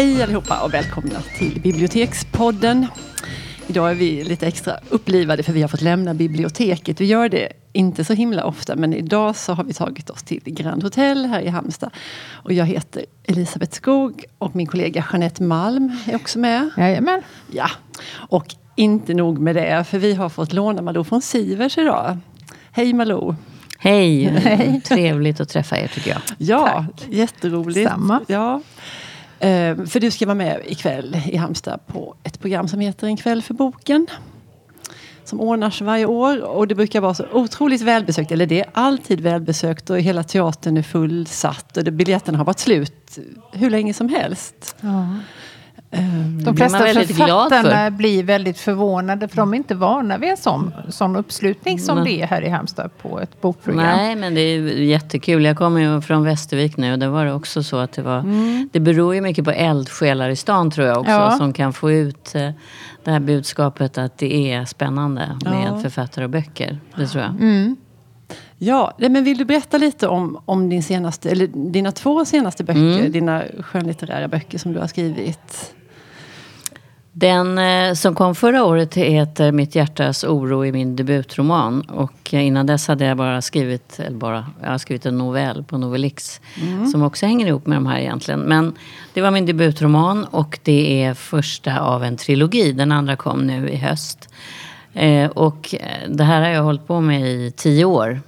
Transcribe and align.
Hej 0.00 0.22
allihopa 0.22 0.60
och 0.60 0.74
välkomna 0.74 1.20
till 1.38 1.60
Bibliotekspodden. 1.60 2.86
Idag 3.66 3.90
är 3.90 3.94
vi 3.94 4.24
lite 4.24 4.46
extra 4.46 4.74
upplivade 4.90 5.42
för 5.42 5.52
vi 5.52 5.60
har 5.62 5.68
fått 5.68 5.80
lämna 5.80 6.14
biblioteket. 6.14 7.00
Vi 7.00 7.04
gör 7.04 7.28
det 7.28 7.52
inte 7.72 8.04
så 8.04 8.12
himla 8.12 8.44
ofta 8.44 8.76
men 8.76 8.94
idag 8.94 9.36
så 9.36 9.52
har 9.52 9.64
vi 9.64 9.72
tagit 9.72 10.10
oss 10.10 10.22
till 10.22 10.40
Grand 10.44 10.82
Hotel 10.82 11.26
här 11.26 11.40
i 11.40 11.48
Halmstad. 11.48 11.90
Och 12.32 12.52
jag 12.52 12.66
heter 12.66 13.04
Elisabeth 13.24 13.72
Skog 13.72 14.24
och 14.38 14.56
min 14.56 14.66
kollega 14.66 15.04
Jeanette 15.12 15.42
Malm 15.42 15.96
är 16.06 16.16
också 16.16 16.38
med. 16.38 16.70
Jajamän. 16.76 17.22
Ja, 17.52 17.70
och 18.12 18.54
inte 18.76 19.14
nog 19.14 19.38
med 19.38 19.56
det 19.56 19.84
för 19.84 19.98
vi 19.98 20.14
har 20.14 20.28
fått 20.28 20.52
låna 20.52 20.82
Malou 20.82 21.04
från 21.04 21.22
Sivers 21.22 21.78
idag. 21.78 22.18
Hej 22.72 22.92
Malou! 22.92 23.34
Hej! 23.78 24.24
Hej. 24.24 24.80
Trevligt 24.84 25.40
att 25.40 25.48
träffa 25.48 25.78
er 25.78 25.86
tycker 25.86 26.10
jag. 26.10 26.20
Ja, 26.38 26.86
Tack. 26.98 27.06
jätteroligt. 27.10 27.90
Samma. 27.90 28.20
Ja. 28.26 28.60
Eh, 29.40 29.84
för 29.84 30.00
du 30.00 30.10
ska 30.10 30.26
vara 30.26 30.34
med 30.34 30.60
ikväll 30.66 31.16
i 31.26 31.36
Halmstad 31.36 31.80
på 31.86 32.14
ett 32.22 32.40
program 32.40 32.68
som 32.68 32.80
heter 32.80 33.06
En 33.06 33.16
kväll 33.16 33.42
för 33.42 33.54
boken. 33.54 34.06
Som 35.24 35.40
ordnas 35.40 35.80
varje 35.80 36.06
år 36.06 36.42
och 36.42 36.68
det 36.68 36.74
brukar 36.74 37.00
vara 37.00 37.14
så 37.14 37.24
otroligt 37.32 37.80
välbesökt. 37.80 38.32
Eller 38.32 38.46
det 38.46 38.60
är 38.60 38.66
alltid 38.72 39.20
välbesökt 39.20 39.90
och 39.90 40.00
hela 40.00 40.22
teatern 40.22 40.76
är 40.76 40.82
fullsatt 40.82 41.76
och 41.76 41.84
biljetterna 41.84 42.38
har 42.38 42.44
varit 42.44 42.58
slut 42.58 43.18
hur 43.52 43.70
länge 43.70 43.94
som 43.94 44.08
helst. 44.08 44.76
Ja. 44.80 45.08
Ehm, 45.92 46.44
de 46.44 46.56
flesta 46.56 46.78
författarna 46.78 47.90
blir 47.90 48.24
väldigt 48.24 48.58
förvånade 48.58 49.28
för 49.28 49.36
de 49.36 49.52
är 49.52 49.56
inte 49.56 49.74
vana 49.74 50.18
vid 50.18 50.30
en 50.30 50.36
sån, 50.36 50.72
sån 50.88 51.16
uppslutning 51.16 51.78
som 51.78 51.94
men, 51.94 52.04
det 52.04 52.22
är 52.22 52.26
här 52.26 52.42
i 52.42 52.48
Halmstad 52.48 52.90
på 53.02 53.20
ett 53.20 53.40
bokprogram. 53.40 53.84
Nej, 53.84 54.16
men 54.16 54.34
det 54.34 54.40
är 54.40 54.60
jättekul. 54.66 55.44
Jag 55.44 55.56
kommer 55.56 55.80
ju 55.80 56.00
från 56.00 56.24
Västervik 56.24 56.76
nu 56.76 56.92
och 56.92 56.98
det 56.98 57.08
var 57.08 57.24
det 57.24 57.32
också 57.32 57.62
så 57.62 57.76
att 57.76 57.92
det 57.92 58.02
var... 58.02 58.18
Mm. 58.18 58.68
Det 58.72 58.80
beror 58.80 59.14
ju 59.14 59.20
mycket 59.20 59.44
på 59.44 59.50
eldsjälar 59.50 60.28
i 60.28 60.36
stan 60.36 60.70
tror 60.70 60.86
jag 60.86 60.98
också 60.98 61.10
ja. 61.10 61.30
som 61.30 61.52
kan 61.52 61.72
få 61.72 61.90
ut 61.90 62.34
eh, 62.34 62.50
det 63.04 63.10
här 63.10 63.20
budskapet 63.20 63.98
att 63.98 64.18
det 64.18 64.52
är 64.52 64.64
spännande 64.64 65.38
med 65.44 65.68
ja. 65.68 65.78
författare 65.78 66.24
och 66.24 66.30
böcker. 66.30 66.78
Det 66.96 67.06
tror 67.06 67.24
jag. 67.24 67.30
Mm. 67.30 67.76
Ja, 68.58 68.94
men 68.98 69.24
vill 69.24 69.38
du 69.38 69.44
berätta 69.44 69.78
lite 69.78 70.08
om, 70.08 70.42
om 70.44 70.68
din 70.68 70.82
senaste, 70.82 71.30
eller 71.30 71.46
dina 71.46 71.92
två 71.92 72.24
senaste 72.24 72.64
böcker, 72.64 72.98
mm. 72.98 73.12
dina 73.12 73.42
skönlitterära 73.60 74.28
böcker 74.28 74.58
som 74.58 74.72
du 74.72 74.78
har 74.78 74.86
skrivit? 74.86 75.74
Den 77.12 77.58
eh, 77.58 77.94
som 77.94 78.14
kom 78.14 78.34
förra 78.34 78.64
året 78.64 78.94
heter 78.94 79.52
Mitt 79.52 79.74
hjärtas 79.74 80.24
oro 80.24 80.64
i 80.64 80.72
min 80.72 80.96
debutroman. 80.96 81.80
Och 81.80 82.34
eh, 82.34 82.46
innan 82.46 82.66
dess 82.66 82.88
hade 82.88 83.04
jag 83.04 83.16
bara 83.16 83.42
skrivit, 83.42 84.00
eller 84.00 84.16
bara, 84.16 84.46
jag 84.62 84.70
har 84.70 84.78
skrivit 84.78 85.06
en 85.06 85.18
novell 85.18 85.64
på 85.64 85.78
Novelix. 85.78 86.40
Mm. 86.62 86.86
Som 86.86 87.02
också 87.02 87.26
hänger 87.26 87.46
ihop 87.46 87.66
med 87.66 87.76
de 87.76 87.86
här 87.86 87.98
egentligen. 87.98 88.40
Men 88.40 88.74
det 89.14 89.20
var 89.20 89.30
min 89.30 89.46
debutroman 89.46 90.24
och 90.24 90.58
det 90.62 91.02
är 91.02 91.14
första 91.14 91.80
av 91.80 92.04
en 92.04 92.16
trilogi. 92.16 92.72
Den 92.72 92.92
andra 92.92 93.16
kom 93.16 93.46
nu 93.46 93.68
i 93.68 93.76
höst. 93.76 94.28
Eh, 94.92 95.30
och 95.30 95.74
det 96.08 96.24
här 96.24 96.40
har 96.40 96.48
jag 96.48 96.62
hållit 96.62 96.86
på 96.86 97.00
med 97.00 97.30
i 97.30 97.52
tio 97.56 97.84
år. 97.84 98.20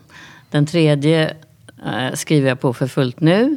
Den 0.51 0.67
tredje 0.67 1.37
skriver 2.15 2.49
jag 2.49 2.61
på 2.61 2.73
för 2.73 2.87
fullt 2.87 3.21
nu. 3.21 3.57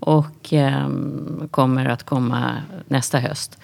Och 0.00 0.52
ehm, 0.52 1.48
kommer 1.50 1.86
att 1.86 2.02
komma 2.02 2.52
nästa 2.88 3.18
höst. 3.18 3.58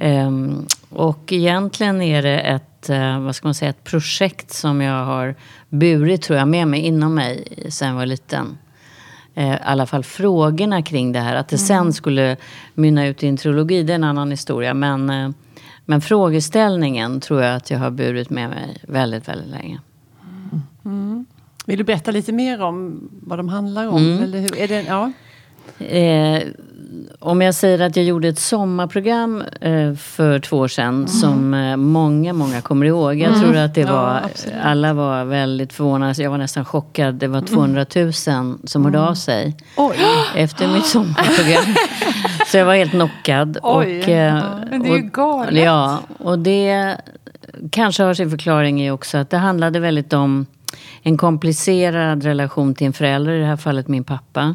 Um, 0.00 0.66
och 0.88 1.32
egentligen 1.32 2.02
är 2.02 2.22
det 2.22 2.40
ett, 2.40 2.90
uh, 2.90 3.20
vad 3.20 3.36
ska 3.36 3.46
man 3.46 3.54
säga, 3.54 3.70
ett 3.70 3.84
projekt 3.84 4.52
som 4.52 4.80
jag 4.80 5.04
har 5.04 5.34
burit 5.68 6.22
tror 6.22 6.38
jag 6.38 6.48
med 6.48 6.68
mig 6.68 6.80
inom 6.80 7.14
mig 7.14 7.44
sen 7.68 7.88
jag 7.88 7.94
var 7.94 8.06
liten. 8.06 8.58
Uh, 9.38 9.54
I 9.54 9.58
alla 9.62 9.86
fall 9.86 10.04
frågorna 10.04 10.82
kring 10.82 11.12
det 11.12 11.20
här. 11.20 11.36
Att 11.36 11.48
det 11.48 11.56
mm. 11.56 11.66
sen 11.66 11.92
skulle 11.92 12.36
mynna 12.74 13.06
ut 13.06 13.22
i 13.22 13.28
en 13.28 13.36
trilogi, 13.36 13.82
det 13.82 13.92
är 13.92 13.94
en 13.94 14.04
annan 14.04 14.30
historia. 14.30 14.74
Men, 14.74 15.10
uh, 15.10 15.30
men 15.84 16.00
frågeställningen 16.00 17.20
tror 17.20 17.42
jag 17.42 17.56
att 17.56 17.70
jag 17.70 17.78
har 17.78 17.90
burit 17.90 18.30
med 18.30 18.50
mig 18.50 18.76
väldigt, 18.88 19.28
väldigt 19.28 19.50
länge. 19.50 19.80
Mm. 20.84 21.26
Vill 21.66 21.78
du 21.78 21.84
berätta 21.84 22.10
lite 22.10 22.32
mer 22.32 22.62
om 22.62 23.08
vad 23.22 23.38
de 23.38 23.48
handlar 23.48 23.88
om? 23.88 23.96
Mm. 23.96 24.22
Eller 24.22 24.40
hur? 24.40 24.58
Är 24.58 24.68
det, 24.68 24.82
ja. 24.82 25.12
Om 27.18 27.42
jag 27.42 27.54
säger 27.54 27.80
att 27.80 27.96
jag 27.96 28.04
gjorde 28.04 28.28
ett 28.28 28.38
sommarprogram 28.38 29.42
eh, 29.60 29.94
för 29.94 30.38
två 30.38 30.56
år 30.58 30.68
sedan 30.68 30.94
mm. 30.94 31.08
som 31.08 31.54
eh, 31.54 31.76
många, 31.76 32.32
många 32.32 32.60
kommer 32.60 32.86
ihåg. 32.86 33.14
Jag 33.14 33.28
mm. 33.28 33.40
tror 33.40 33.56
att 33.56 33.74
det 33.74 33.84
var, 33.84 34.20
ja, 34.46 34.52
alla 34.62 34.92
var 34.92 35.24
väldigt 35.24 35.72
förvånade. 35.72 36.22
Jag 36.22 36.30
var 36.30 36.38
nästan 36.38 36.64
chockad. 36.64 37.14
Det 37.14 37.28
var 37.28 37.40
200 37.40 37.86
000 37.94 38.12
som 38.12 38.56
mm. 38.74 38.84
hörde 38.84 39.08
av 39.10 39.14
sig 39.14 39.56
Oj. 39.76 39.96
efter 40.34 40.68
mitt 40.68 40.86
sommarprogram. 40.86 41.74
Så 42.46 42.56
jag 42.56 42.66
var 42.66 42.74
helt 42.74 42.90
knockad. 42.90 43.58
Oj. 43.62 44.02
Och, 44.02 44.08
eh, 44.08 44.44
Men 44.70 44.82
det 44.82 44.88
är 44.88 44.96
ju 44.96 45.10
galet. 45.12 45.64
Ja, 45.64 45.98
och 46.18 46.38
det 46.38 46.96
kanske 47.70 48.02
har 48.02 48.14
sin 48.14 48.30
förklaring 48.30 48.82
i 48.82 48.90
också 48.90 49.18
att 49.18 49.30
det 49.30 49.38
handlade 49.38 49.80
väldigt 49.80 50.12
om 50.12 50.46
en 51.02 51.16
komplicerad 51.16 52.22
relation 52.24 52.74
till 52.74 52.86
en 52.86 52.92
förälder, 52.92 53.32
i 53.32 53.38
det 53.38 53.46
här 53.46 53.56
fallet 53.56 53.88
min 53.88 54.04
pappa. 54.04 54.54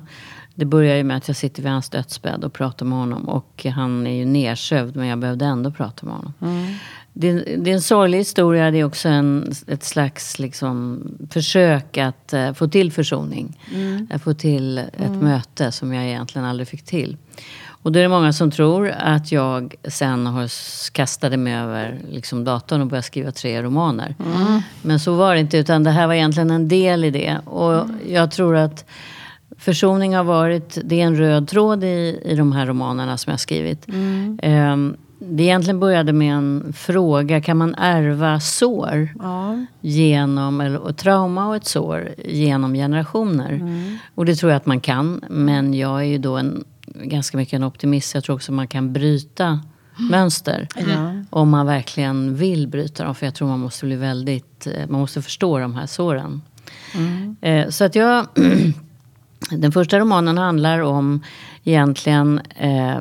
Det 0.59 0.65
börjar 0.65 0.95
ju 0.95 1.03
med 1.03 1.17
att 1.17 1.27
jag 1.27 1.37
sitter 1.37 1.63
vid 1.63 1.71
hans 1.71 1.89
dödsbädd 1.89 2.43
och 2.43 2.53
pratar 2.53 2.85
med 2.85 2.97
honom. 2.97 3.29
Och 3.29 3.65
han 3.75 4.07
är 4.07 4.15
ju 4.15 4.25
nersövd 4.25 4.95
men 4.95 5.07
jag 5.07 5.19
behövde 5.19 5.45
ändå 5.45 5.71
prata 5.71 6.05
med 6.05 6.15
honom. 6.15 6.33
Mm. 6.41 6.73
Det, 7.13 7.31
det, 7.33 7.69
är 7.69 7.73
en 7.73 7.81
sorglig 7.81 8.17
historia. 8.17 8.71
Det 8.71 8.77
är 8.77 8.83
också 8.83 9.09
en, 9.09 9.51
ett 9.67 9.83
slags 9.83 10.39
liksom, 10.39 11.01
försök 11.29 11.97
att 11.97 12.33
uh, 12.33 12.53
få 12.53 12.67
till 12.67 12.91
försoning. 12.91 13.59
Mm. 13.73 14.07
Att 14.11 14.21
få 14.21 14.33
till 14.33 14.77
ett 14.77 14.99
mm. 14.99 15.19
möte 15.19 15.71
som 15.71 15.93
jag 15.93 16.05
egentligen 16.05 16.47
aldrig 16.47 16.67
fick 16.67 16.83
till. 16.83 17.17
Och 17.81 17.91
då 17.91 17.99
är 17.99 18.03
det 18.03 18.09
många 18.09 18.33
som 18.33 18.51
tror 18.51 18.89
att 18.89 19.31
jag 19.31 19.75
sen 19.83 20.25
har 20.25 20.49
kastade 20.91 21.37
mig 21.37 21.53
över 21.53 21.99
liksom, 22.11 22.43
datorn 22.43 22.81
och 22.81 22.87
började 22.87 23.07
skriva 23.07 23.31
tre 23.31 23.63
romaner. 23.63 24.15
Mm. 24.25 24.61
Men 24.81 24.99
så 24.99 25.15
var 25.15 25.33
det 25.33 25.39
inte. 25.39 25.57
Utan 25.57 25.83
det 25.83 25.91
här 25.91 26.07
var 26.07 26.13
egentligen 26.13 26.51
en 26.51 26.67
del 26.67 27.05
i 27.05 27.11
det. 27.11 27.37
Och 27.45 27.73
mm. 27.73 27.99
jag 28.07 28.31
tror 28.31 28.55
att 28.55 28.85
Försoning 29.59 30.15
har 30.15 30.23
varit, 30.23 30.77
det 30.83 31.01
är 31.01 31.05
en 31.05 31.15
röd 31.15 31.47
tråd 31.47 31.83
i, 31.83 32.21
i 32.25 32.35
de 32.35 32.51
här 32.51 32.65
romanerna 32.65 33.17
som 33.17 33.31
jag 33.31 33.39
skrivit. 33.39 33.87
Mm. 33.87 34.39
Um, 34.43 34.97
det 35.19 35.43
egentligen 35.43 35.79
började 35.79 36.13
med 36.13 36.35
en 36.35 36.73
fråga, 36.77 37.41
kan 37.41 37.57
man 37.57 37.75
ärva 37.75 38.39
sår? 38.39 39.09
Ja. 39.19 39.65
Genom, 39.81 40.61
eller 40.61 40.93
trauma 40.93 41.47
och 41.47 41.55
ett 41.55 41.65
sår 41.65 42.09
genom 42.25 42.73
generationer? 42.73 43.51
Mm. 43.51 43.97
Och 44.15 44.25
det 44.25 44.35
tror 44.35 44.51
jag 44.51 44.57
att 44.57 44.65
man 44.65 44.79
kan. 44.79 45.21
Men 45.29 45.73
jag 45.73 45.99
är 45.99 46.05
ju 46.05 46.17
då 46.17 46.37
en, 46.37 46.63
ganska 47.03 47.37
mycket 47.37 47.53
en 47.53 47.63
optimist. 47.63 48.15
Jag 48.15 48.23
tror 48.23 48.35
också 48.35 48.51
man 48.51 48.67
kan 48.67 48.93
bryta 48.93 49.59
mönster. 50.09 50.67
Mm. 50.75 51.25
Om 51.29 51.49
man 51.49 51.65
verkligen 51.65 52.35
vill 52.35 52.67
bryta 52.67 53.03
dem. 53.03 53.15
För 53.15 53.25
jag 53.25 53.35
tror 53.35 53.47
man 53.47 53.59
måste 53.59 53.85
bli 53.85 53.95
väldigt, 53.95 54.67
eh, 54.67 54.87
man 54.89 55.01
måste 55.01 55.21
förstå 55.21 55.59
de 55.59 55.75
här 55.75 55.85
såren. 55.85 56.41
Mm. 56.95 57.35
Eh, 57.41 57.69
så 57.69 57.83
att 57.83 57.95
jag 57.95 58.25
Den 59.51 59.71
första 59.71 59.99
romanen 59.99 60.37
handlar 60.37 60.79
om 60.79 61.23
egentligen 61.63 62.41
eh, 62.55 62.99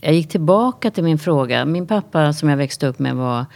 jag 0.00 0.14
gick 0.14 0.28
tillbaka 0.28 0.90
till 0.90 1.04
min 1.04 1.18
fråga. 1.18 1.64
Min 1.64 1.86
pappa 1.86 2.32
som 2.32 2.48
jag 2.48 2.56
växte 2.56 2.86
upp 2.86 2.98
med 2.98 3.16
var 3.16 3.46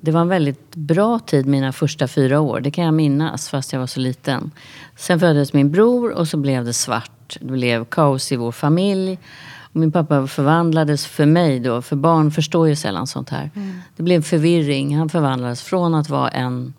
det 0.00 0.10
var 0.10 0.20
en 0.20 0.28
väldigt 0.28 0.74
bra 0.74 1.18
tid 1.18 1.46
mina 1.46 1.72
första 1.72 2.08
fyra 2.08 2.40
år. 2.40 2.60
Det 2.60 2.70
kan 2.70 2.84
jag 2.84 2.94
minnas 2.94 3.48
fast 3.48 3.72
jag 3.72 3.80
var 3.80 3.86
så 3.86 4.00
liten. 4.00 4.50
Sen 4.96 5.20
föddes 5.20 5.52
min 5.52 5.70
bror 5.70 6.12
och 6.12 6.28
så 6.28 6.36
blev 6.36 6.64
det 6.64 6.72
svart. 6.72 7.36
Det 7.40 7.52
blev 7.52 7.84
kaos 7.84 8.32
i 8.32 8.36
vår 8.36 8.52
familj. 8.52 9.18
Och 9.72 9.76
min 9.76 9.92
pappa 9.92 10.26
förvandlades 10.26 11.06
för 11.06 11.26
mig 11.26 11.60
då, 11.60 11.82
för 11.82 11.96
barn 11.96 12.30
förstår 12.30 12.68
ju 12.68 12.76
sällan 12.76 13.06
sånt 13.06 13.30
här. 13.30 13.50
Mm. 13.54 13.80
Det 13.96 14.02
blev 14.02 14.22
förvirring. 14.22 14.98
Han 14.98 15.08
förvandlades 15.08 15.62
från 15.62 15.94
att 15.94 16.08
vara 16.08 16.28
en 16.28 16.74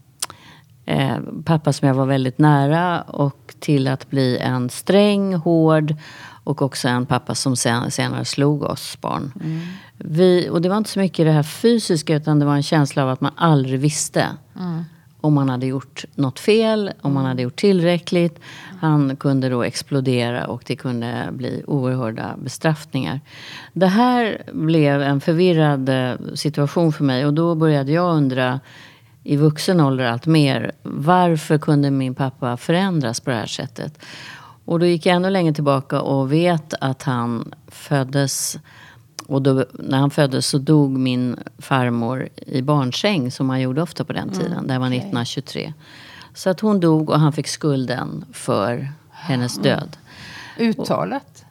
eh, 0.86 1.18
pappa 1.46 1.74
som 1.74 1.88
jag 1.88 1.96
var 1.96 2.06
väldigt 2.06 2.38
nära 2.38 3.02
och 3.02 3.56
till 3.60 3.88
att 3.88 4.10
bli 4.10 4.38
en 4.38 4.70
sträng, 4.70 5.34
hård 5.34 5.96
och 6.44 6.62
också 6.62 6.88
en 6.88 7.06
pappa 7.06 7.36
som 7.36 7.56
sen, 7.56 7.92
senare 7.92 8.26
slog 8.26 8.64
oss 8.64 8.98
barn. 9.02 9.32
Mm. 9.44 9.60
Vi, 9.98 10.50
och 10.50 10.62
det 10.62 10.70
var 10.70 10.78
inte 10.78 10.90
så 10.90 11.00
mycket 11.00 11.26
det 11.26 11.32
här 11.32 11.44
fysiska 11.44 12.16
utan 12.16 12.40
det 12.40 12.46
var 12.46 12.56
en 12.56 12.64
känsla 12.64 13.04
av 13.04 13.10
att 13.10 13.22
man 13.22 13.32
aldrig 13.36 13.80
visste. 13.80 14.28
Mm. 14.60 14.84
Om 15.22 15.34
man 15.34 15.50
hade 15.50 15.66
gjort 15.66 16.06
något 16.16 16.40
fel, 16.40 16.92
om 17.02 17.14
man 17.14 17.26
hade 17.26 17.42
gjort 17.42 17.56
tillräckligt. 17.56 18.40
Han 18.80 19.16
kunde 19.16 19.50
då 19.50 19.64
explodera 19.64 20.48
och 20.48 20.64
det 20.68 20.76
kunde 20.76 21.30
bli 21.32 21.64
oerhörda 21.68 22.36
bestraffningar. 22.38 23.20
Det 23.74 23.88
här 23.88 24.42
blev 24.54 25.02
en 25.02 25.22
förvirrad 25.22 25.90
eh, 25.90 26.14
situation 26.34 26.94
för 26.94 27.04
mig 27.04 27.26
och 27.26 27.34
då 27.34 27.56
började 27.56 27.92
jag 27.92 28.16
undra 28.16 28.60
i 29.24 29.36
vuxen 29.38 29.80
ålder 29.80 30.06
allt 30.06 30.26
mer. 30.26 30.72
Varför 30.84 31.58
kunde 31.58 31.92
min 31.92 32.16
pappa 32.16 32.58
förändras 32.58 33.20
på 33.20 33.30
det 33.30 33.36
här 33.36 33.46
sättet? 33.46 34.00
Och 34.66 34.80
då 34.80 34.86
gick 34.86 35.06
jag 35.06 35.16
ännu 35.16 35.30
längre 35.30 35.54
tillbaka 35.54 36.02
och 36.02 36.32
vet 36.32 36.74
att 36.82 37.04
han 37.04 37.54
föddes 37.68 38.58
och 39.28 39.42
då, 39.42 39.66
när 39.74 39.98
han 39.98 40.12
föddes 40.12 40.48
så 40.48 40.58
dog 40.58 40.92
min 40.92 41.36
farmor 41.58 42.30
i 42.36 42.62
barnsäng 42.62 43.32
som 43.32 43.48
man 43.48 43.62
gjorde 43.62 43.82
ofta 43.82 44.04
på 44.04 44.14
den 44.14 44.24
mm, 44.24 44.40
tiden. 44.40 44.54
Mm, 44.54 44.68
det 44.68 44.80
var 44.80 44.88
1923. 44.88 45.74
Så 46.34 46.50
att 46.50 46.60
hon 46.60 46.80
dog 46.80 47.10
och 47.10 47.20
han 47.20 47.34
fick 47.34 47.48
skulden 47.48 48.26
för 48.34 48.92
hennes 49.12 49.58
död. 49.58 49.98
Uttalet? 50.58 51.43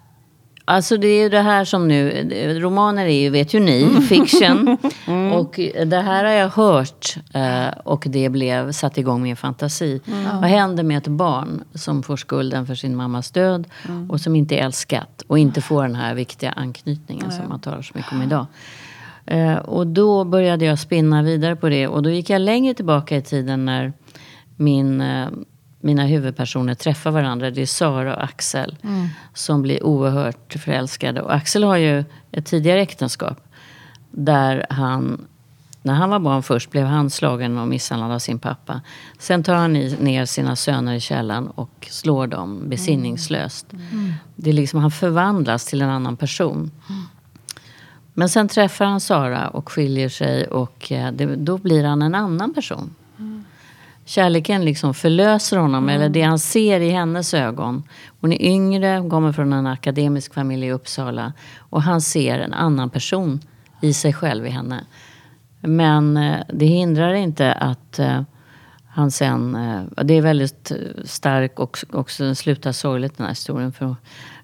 Alltså 0.64 0.96
det 0.96 1.06
är 1.06 1.22
ju 1.22 1.28
det 1.28 1.40
här 1.40 1.64
som 1.64 1.88
nu, 1.88 2.28
romaner 2.60 3.06
är 3.06 3.20
ju, 3.20 3.30
vet 3.30 3.54
ju 3.54 3.60
ni, 3.60 3.82
mm. 3.82 4.02
fiction. 4.02 4.78
Mm. 5.06 5.32
Och 5.32 5.60
det 5.86 6.00
här 6.00 6.24
har 6.24 6.32
jag 6.32 6.48
hört 6.48 7.16
eh, 7.34 7.78
och 7.84 8.04
det 8.08 8.28
blev 8.28 8.72
satt 8.72 8.98
igång 8.98 9.22
min 9.22 9.36
fantasi. 9.36 10.00
Mm. 10.06 10.40
Vad 10.40 10.50
händer 10.50 10.82
med 10.82 10.98
ett 10.98 11.08
barn 11.08 11.64
som 11.74 12.02
får 12.02 12.16
skulden 12.16 12.66
för 12.66 12.74
sin 12.74 12.96
mammas 12.96 13.30
död 13.30 13.68
mm. 13.88 14.10
och 14.10 14.20
som 14.20 14.36
inte 14.36 14.56
är 14.56 14.64
älskat 14.64 15.22
och 15.26 15.38
inte 15.38 15.60
får 15.60 15.82
den 15.82 15.94
här 15.94 16.14
viktiga 16.14 16.52
anknytningen 16.52 17.32
som 17.32 17.48
man 17.48 17.60
talar 17.60 17.82
så 17.82 17.92
mycket 17.94 18.12
om 18.12 18.22
idag. 18.22 18.46
Eh, 19.26 19.56
och 19.56 19.86
då 19.86 20.24
började 20.24 20.64
jag 20.64 20.78
spinna 20.78 21.22
vidare 21.22 21.56
på 21.56 21.68
det 21.68 21.88
och 21.88 22.02
då 22.02 22.10
gick 22.10 22.30
jag 22.30 22.40
längre 22.40 22.74
tillbaka 22.74 23.16
i 23.16 23.22
tiden 23.22 23.64
när 23.64 23.92
min 24.56 25.00
eh, 25.00 25.28
mina 25.82 26.04
huvudpersoner 26.04 26.74
träffar 26.74 27.10
varandra. 27.10 27.50
Det 27.50 27.62
är 27.62 27.66
Sara 27.66 28.16
och 28.16 28.24
Axel 28.24 28.76
mm. 28.82 29.08
som 29.34 29.62
blir 29.62 29.82
oerhört 29.82 30.52
förälskade. 30.52 31.20
Och 31.20 31.34
Axel 31.34 31.64
har 31.64 31.76
ju 31.76 32.04
ett 32.32 32.46
tidigare 32.46 32.80
äktenskap 32.80 33.40
där 34.10 34.66
han 34.70 35.26
när 35.84 35.94
han 35.94 36.10
var 36.10 36.18
barn 36.18 36.42
först 36.42 36.70
blev 36.70 36.86
han 36.86 37.10
slagen 37.10 37.58
och 37.58 37.68
misshandlad 37.68 38.12
av 38.12 38.18
sin 38.18 38.38
pappa. 38.38 38.80
Sen 39.18 39.42
tar 39.42 39.54
han 39.54 39.72
ner 39.72 40.24
sina 40.24 40.56
söner 40.56 40.94
i 40.94 41.00
källaren 41.00 41.46
och 41.46 41.88
slår 41.90 42.26
dem 42.26 42.68
besinningslöst. 42.68 43.72
Mm. 43.72 44.12
Det 44.36 44.50
är 44.50 44.54
liksom, 44.54 44.80
han 44.80 44.90
förvandlas 44.90 45.64
till 45.64 45.82
en 45.82 45.90
annan 45.90 46.16
person. 46.16 46.70
Mm. 46.88 47.02
Men 48.14 48.28
sen 48.28 48.48
träffar 48.48 48.84
han 48.84 49.00
Sara 49.00 49.48
och 49.48 49.72
skiljer 49.72 50.08
sig 50.08 50.46
och 50.46 50.92
eh, 50.92 51.12
det, 51.12 51.36
då 51.36 51.58
blir 51.58 51.84
han 51.84 52.02
en 52.02 52.14
annan 52.14 52.54
person 52.54 52.94
kärleken 54.04 54.64
liksom 54.64 54.94
förlöser 54.94 55.56
honom, 55.56 55.84
mm. 55.84 55.96
eller 55.96 56.08
det 56.08 56.22
han 56.22 56.38
ser 56.38 56.80
i 56.80 56.90
hennes 56.90 57.34
ögon. 57.34 57.82
Hon 58.20 58.32
är 58.32 58.42
yngre, 58.42 59.08
kommer 59.10 59.32
från 59.32 59.52
en 59.52 59.66
akademisk 59.66 60.34
familj 60.34 60.66
i 60.66 60.72
Uppsala. 60.72 61.32
Och 61.58 61.82
han 61.82 62.00
ser 62.00 62.38
en 62.38 62.52
annan 62.52 62.90
person 62.90 63.40
i 63.80 63.92
sig 63.92 64.12
själv 64.12 64.46
i 64.46 64.50
henne. 64.50 64.84
Men 65.60 66.16
eh, 66.16 66.40
det 66.48 66.66
hindrar 66.66 67.14
inte 67.14 67.52
att 67.52 67.98
eh, 67.98 68.22
han 68.86 69.10
sen... 69.10 69.54
Eh, 69.54 70.04
det 70.04 70.14
är 70.14 70.22
väldigt 70.22 70.72
stark 71.04 71.58
och 71.58 71.78
också 71.92 72.24
den 72.24 72.36
slutar 72.36 72.72
sorgligt 72.72 73.16
den 73.16 73.24
här 73.24 73.32
historien. 73.32 73.72
För, 73.72 73.96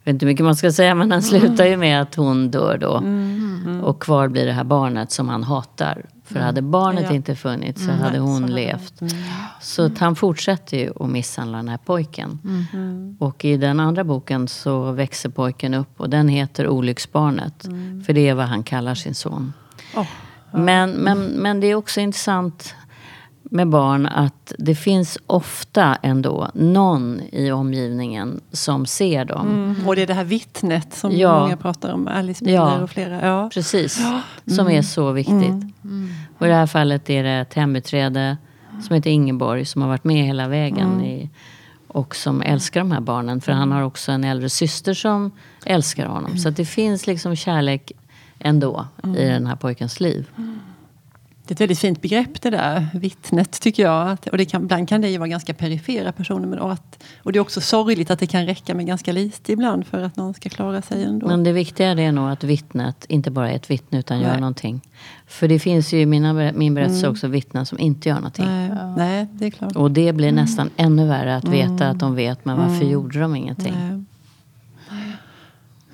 vet 0.09 0.15
inte 0.15 0.27
hur 0.27 0.33
mycket 0.33 0.45
man 0.45 0.57
ska 0.57 0.73
säga 0.73 0.95
men 0.95 1.09
den 1.09 1.23
slutar 1.23 1.67
ju 1.67 1.77
med 1.77 2.03
att 2.03 2.15
hon 2.15 2.51
dör 2.51 2.79
då. 2.79 2.97
Mm, 2.97 3.63
mm. 3.67 3.85
Och 3.85 4.03
kvar 4.03 4.29
blir 4.29 4.47
det 4.47 4.53
här 4.53 4.65
barnet 4.65 5.13
som 5.13 5.29
han 5.29 5.45
hatar. 5.45 6.07
För 6.25 6.35
mm. 6.35 6.47
hade 6.47 6.63
barnet 6.63 7.05
ja. 7.09 7.15
inte 7.15 7.35
funnits 7.35 7.85
så 7.85 7.91
mm. 7.91 8.03
hade 8.03 8.19
hon 8.19 8.49
så 8.49 8.55
levt. 8.55 9.01
Mm. 9.01 9.15
Så 9.61 9.91
han 9.99 10.17
fortsätter 10.17 10.77
ju 10.77 10.93
att 11.01 11.11
misshandla 11.11 11.59
den 11.59 11.69
här 11.69 11.79
pojken. 11.79 12.39
Mm. 12.45 13.17
Och 13.21 13.45
i 13.45 13.57
den 13.57 13.81
andra 13.81 14.05
boken 14.05 14.49
så 14.49 14.93
växer 14.93 15.29
pojken 15.29 15.75
upp 15.75 16.01
och 16.01 16.11
den 16.11 16.29
heter 16.29 16.69
Olycksbarnet. 16.69 17.65
Mm. 17.65 18.05
För 18.05 18.13
det 18.13 18.29
är 18.29 18.35
vad 18.35 18.47
han 18.47 18.63
kallar 18.63 18.95
sin 18.95 19.15
son. 19.15 19.53
Oh, 19.97 20.07
ja. 20.53 20.59
men, 20.59 20.91
men, 20.91 21.19
men 21.19 21.61
det 21.61 21.67
är 21.67 21.75
också 21.75 22.01
intressant 22.01 22.75
med 23.51 23.69
barn 23.69 24.07
att 24.07 24.53
det 24.59 24.75
finns 24.75 25.19
ofta 25.27 25.95
ändå 25.95 26.51
någon 26.55 27.21
i 27.33 27.51
omgivningen 27.51 28.41
som 28.53 28.87
ser 28.87 29.25
dem. 29.25 29.47
Mm. 29.49 29.89
Och 29.89 29.97
det 29.97 30.03
är 30.03 30.07
det 30.07 30.15
här 30.15 30.25
vittnet 30.25 30.95
som 30.95 31.17
ja. 31.17 31.41
många 31.41 31.57
pratar 31.57 31.93
om, 31.93 32.09
Alice 32.09 32.45
Miller 32.45 32.57
ja. 32.57 32.81
och 32.81 32.91
flera. 32.91 33.27
Ja, 33.27 33.51
precis. 33.55 34.01
Ja. 34.01 34.21
Som 34.55 34.67
är 34.67 34.71
mm. 34.71 34.83
så 34.83 35.13
viktigt. 35.13 35.35
Mm. 35.35 35.73
mm. 35.85 36.11
Och 36.39 36.47
i 36.47 36.49
det 36.49 36.57
här 36.57 36.67
fallet 36.67 37.11
är 37.11 37.25
det 37.25 37.31
ett 37.31 37.55
hembiträde 37.55 38.37
som 38.83 38.95
heter 38.95 39.11
Ingeborg 39.11 39.65
som 39.65 39.83
har 39.83 39.89
varit 39.89 40.05
med 40.05 40.27
hela 40.27 40.49
vägen. 40.49 40.93
Mm. 40.93 41.05
I, 41.05 41.31
och 41.89 42.17
som 42.17 42.43
älskar 42.43 42.81
de 42.81 42.93
här 42.93 43.01
barnen. 43.01 43.41
För 43.41 43.53
han 43.53 43.73
har 43.73 43.83
också 43.83 44.13
en 44.13 44.25
äldre 44.25 44.49
syster 44.49 44.95
som 44.95 45.31
älskar 45.65 46.07
honom. 46.07 46.39
Så 46.39 46.51
det 46.51 46.65
finns 46.65 47.07
liksom 47.07 47.37
kärlek 47.37 47.93
ändå 48.39 48.87
i 49.17 49.25
den 49.25 49.47
här 49.47 49.57
pojkens 49.57 50.01
liv. 50.01 50.31
Det 51.49 51.53
är 51.53 51.55
ett 51.55 51.61
väldigt 51.61 51.79
fint 51.79 52.03
begrepp 52.03 52.43
det 52.43 52.51
där, 52.51 52.87
vittnet 52.95 53.61
tycker 53.61 53.83
jag. 53.83 54.19
och 54.33 54.39
det 54.39 54.45
kan, 54.45 54.63
ibland 54.63 54.89
kan 54.89 55.01
det 55.01 55.09
ju 55.09 55.19
vara 55.19 55.29
ganska 55.29 55.55
perifera 55.55 56.13
personer. 56.13 56.47
Men, 56.47 56.59
och, 56.59 56.73
att, 56.73 57.05
och 57.23 57.33
det 57.33 57.39
är 57.39 57.41
också 57.41 57.61
sorgligt 57.61 58.11
att 58.11 58.19
det 58.19 58.27
kan 58.27 58.47
räcka 58.47 58.75
med 58.75 58.87
ganska 58.87 59.13
lite 59.13 59.53
ibland 59.53 59.87
för 59.87 60.03
att 60.03 60.17
någon 60.17 60.35
ska 60.35 60.49
klara 60.49 60.83
sig 60.83 61.05
ändå. 61.05 61.27
Men 61.27 61.45
det 61.45 61.53
viktiga 61.53 61.89
är 61.89 62.13
nog 62.13 62.31
att 62.31 62.45
vittnet 62.45 63.05
inte 63.09 63.31
bara 63.31 63.51
är 63.51 63.57
ett 63.57 63.71
vittne 63.71 63.99
utan 63.99 64.19
Nej. 64.19 64.27
gör 64.27 64.39
någonting. 64.39 64.81
För 65.27 65.49
det 65.49 65.59
finns 65.59 65.93
ju 65.93 66.01
i 66.01 66.07
mina, 66.07 66.53
min 66.53 66.75
berättelse 66.75 67.07
mm. 67.07 67.13
också 67.13 67.29
vittnen 67.29 67.67
som 67.67 67.79
inte 67.79 68.09
gör 68.09 68.17
någonting. 68.17 68.45
Nej, 68.45 68.71
ja. 68.77 68.95
Nej 68.97 69.27
det 69.33 69.47
är 69.47 69.51
klart. 69.51 69.77
Och 69.77 69.91
det 69.91 70.13
blir 70.13 70.29
mm. 70.29 70.45
nästan 70.45 70.71
ännu 70.77 71.07
värre 71.07 71.37
att 71.37 71.49
veta 71.49 71.85
mm. 71.85 71.91
att 71.91 71.99
de 71.99 72.15
vet 72.15 72.45
men 72.45 72.57
varför 72.59 72.83
mm. 72.83 72.91
gjorde 72.91 73.21
de 73.21 73.37
ingenting? 73.37 73.75
Nej. 73.79 74.05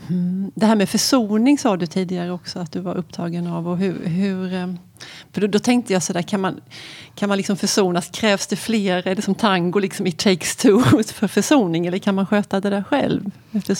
Mm. 0.08 0.50
Det 0.54 0.66
här 0.66 0.76
med 0.76 0.88
försoning 0.88 1.58
sa 1.58 1.76
du 1.76 1.86
tidigare 1.86 2.30
också 2.30 2.58
att 2.58 2.72
du 2.72 2.80
var 2.80 2.94
upptagen 2.94 3.46
av. 3.46 3.68
Och 3.68 3.78
hur, 3.78 4.06
hur 4.06 4.54
eh, 4.54 4.66
för 5.32 5.40
då, 5.40 5.46
då, 5.46 5.58
tänkte 5.58 5.92
jag 5.92 6.02
sådär, 6.02 6.22
kan 6.22 6.40
man, 6.40 6.60
kan 7.14 7.28
man 7.28 7.38
liksom 7.38 7.56
försonas? 7.56 8.10
Krävs 8.12 8.46
det 8.46 8.56
fler? 8.56 9.08
Är 9.08 9.14
det 9.14 9.22
som 9.22 9.34
tango, 9.34 9.78
liksom 9.78 10.06
it 10.06 10.18
takes 10.18 10.56
two 10.56 11.02
för 11.06 11.28
försoning? 11.28 11.86
Eller 11.86 11.98
kan 11.98 12.14
man 12.14 12.26
sköta 12.26 12.60
det 12.60 12.70
där 12.70 12.82
själv? 12.82 13.30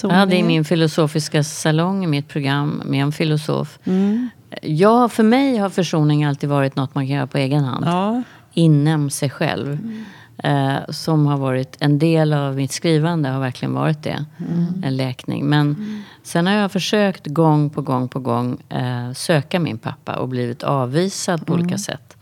Jag 0.03 0.11
hade 0.11 0.37
i 0.37 0.43
min 0.43 0.65
filosofiska 0.65 1.45
salong, 1.45 2.05
i 2.05 2.07
mitt 2.07 2.29
program 2.29 2.83
med 2.85 3.03
en 3.03 3.13
filosof. 3.13 3.79
Mm. 3.85 4.29
Ja, 4.63 5.09
för 5.09 5.23
mig 5.23 5.57
har 5.57 5.71
försoning 5.71 6.25
alltid 6.25 6.49
varit 6.49 6.77
något 6.77 6.95
man 6.95 7.07
kan 7.07 7.17
göra 7.17 7.27
på 7.27 7.39
egen 7.39 7.65
hand. 7.65 7.87
Ja. 7.87 8.23
Inom 8.55 9.11
sig 9.11 9.31
själv. 9.31 9.73
Mm 9.73 10.05
eh, 10.39 10.77
som 10.89 11.27
har 11.27 11.37
varit 11.37 11.77
en 11.81 11.99
del 11.99 12.33
av 12.33 12.57
mitt 12.57 12.73
skrivande 12.73 13.29
har 13.29 13.41
verkligen 13.41 13.75
varit 13.75 14.03
det. 14.03 14.25
Mm. 14.39 14.83
En 14.85 14.97
läkning. 14.97 15.47
Men 15.47 15.61
mm. 15.61 16.03
sen 16.23 16.47
har 16.47 16.55
jag 16.55 16.73
försökt 16.73 17.27
gång 17.27 17.71
på 17.71 17.83
gång 17.83 18.09
på 18.09 18.19
gång 18.19 18.63
eh, 18.69 19.13
söka 19.13 19.61
min 19.61 19.79
pappa 19.79 20.17
och 20.17 20.29
blivit 20.29 20.63
avvisad 20.63 21.47
på 21.47 21.53
mm. 21.53 21.65
olika 21.65 21.79
sätt. 21.79 22.17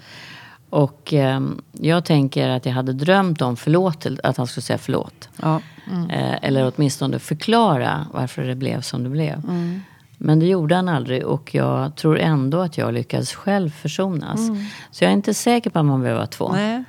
Och 0.71 1.15
eh, 1.15 1.41
jag 1.73 2.05
tänker 2.05 2.49
att 2.49 2.67
jag 2.67 2.73
hade 2.73 2.93
drömt 2.93 3.43
om 3.43 3.57
förlåtelse, 3.57 4.23
att 4.25 4.37
han 4.37 4.47
skulle 4.47 4.63
säga 4.63 4.79
förlåt. 4.79 5.29
Ja. 5.43 5.61
Mm. 5.91 6.11
Eh, 6.11 6.39
eller 6.43 6.73
åtminstone 6.77 7.19
förklara 7.19 8.07
varför 8.13 8.43
det 8.43 8.55
blev 8.55 8.81
som 8.81 9.05
det 9.05 9.11
blev. 9.11 9.45
Mm. 9.49 9.81
Men 10.19 10.39
det 10.39 10.47
gjorde 10.47 10.75
han 10.75 10.89
aldrig 10.89 11.27
och 11.27 11.55
jag 11.55 11.97
tror 11.97 12.19
ändå 12.19 12.61
att 12.61 12.79
jag 12.79 12.95
lyckades 12.95 13.35
själv 13.35 13.71
försonas. 13.71 14.49
Mm. 14.49 14.65
Så 14.91 15.05
jag 15.05 15.09
är 15.09 15.15
inte 15.15 15.35
säker 15.35 15.71
på 15.71 15.79
att 15.79 15.85
man 15.85 16.01
behöver 16.01 16.19
vara 16.19 16.27
två. 16.27 16.53
Nej. 16.53 16.85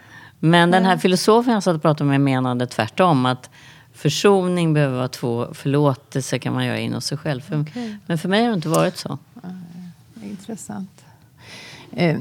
Men 0.45 0.71
den 0.71 0.85
här 0.85 0.97
filosofen 0.97 1.53
jag 1.53 1.63
satt 1.63 1.75
och 1.75 1.81
pratade 1.81 2.09
med 2.09 2.21
menade 2.21 2.67
tvärtom. 2.67 3.25
Att 3.25 3.50
försoning 3.93 4.73
behöver 4.73 4.97
vara 4.97 5.07
två, 5.07 5.47
förlåtelse 5.53 6.39
kan 6.39 6.53
man 6.53 6.65
göra 6.65 6.79
inom 6.79 7.01
sig 7.01 7.17
själv. 7.17 7.41
För, 7.41 7.62
okay. 7.62 7.95
Men 8.05 8.17
för 8.17 8.29
mig 8.29 8.41
har 8.41 8.50
det 8.50 8.55
inte 8.55 8.69
varit 8.69 8.97
så. 8.97 9.17
Intressant. 10.23 11.05
Eh, 11.91 12.17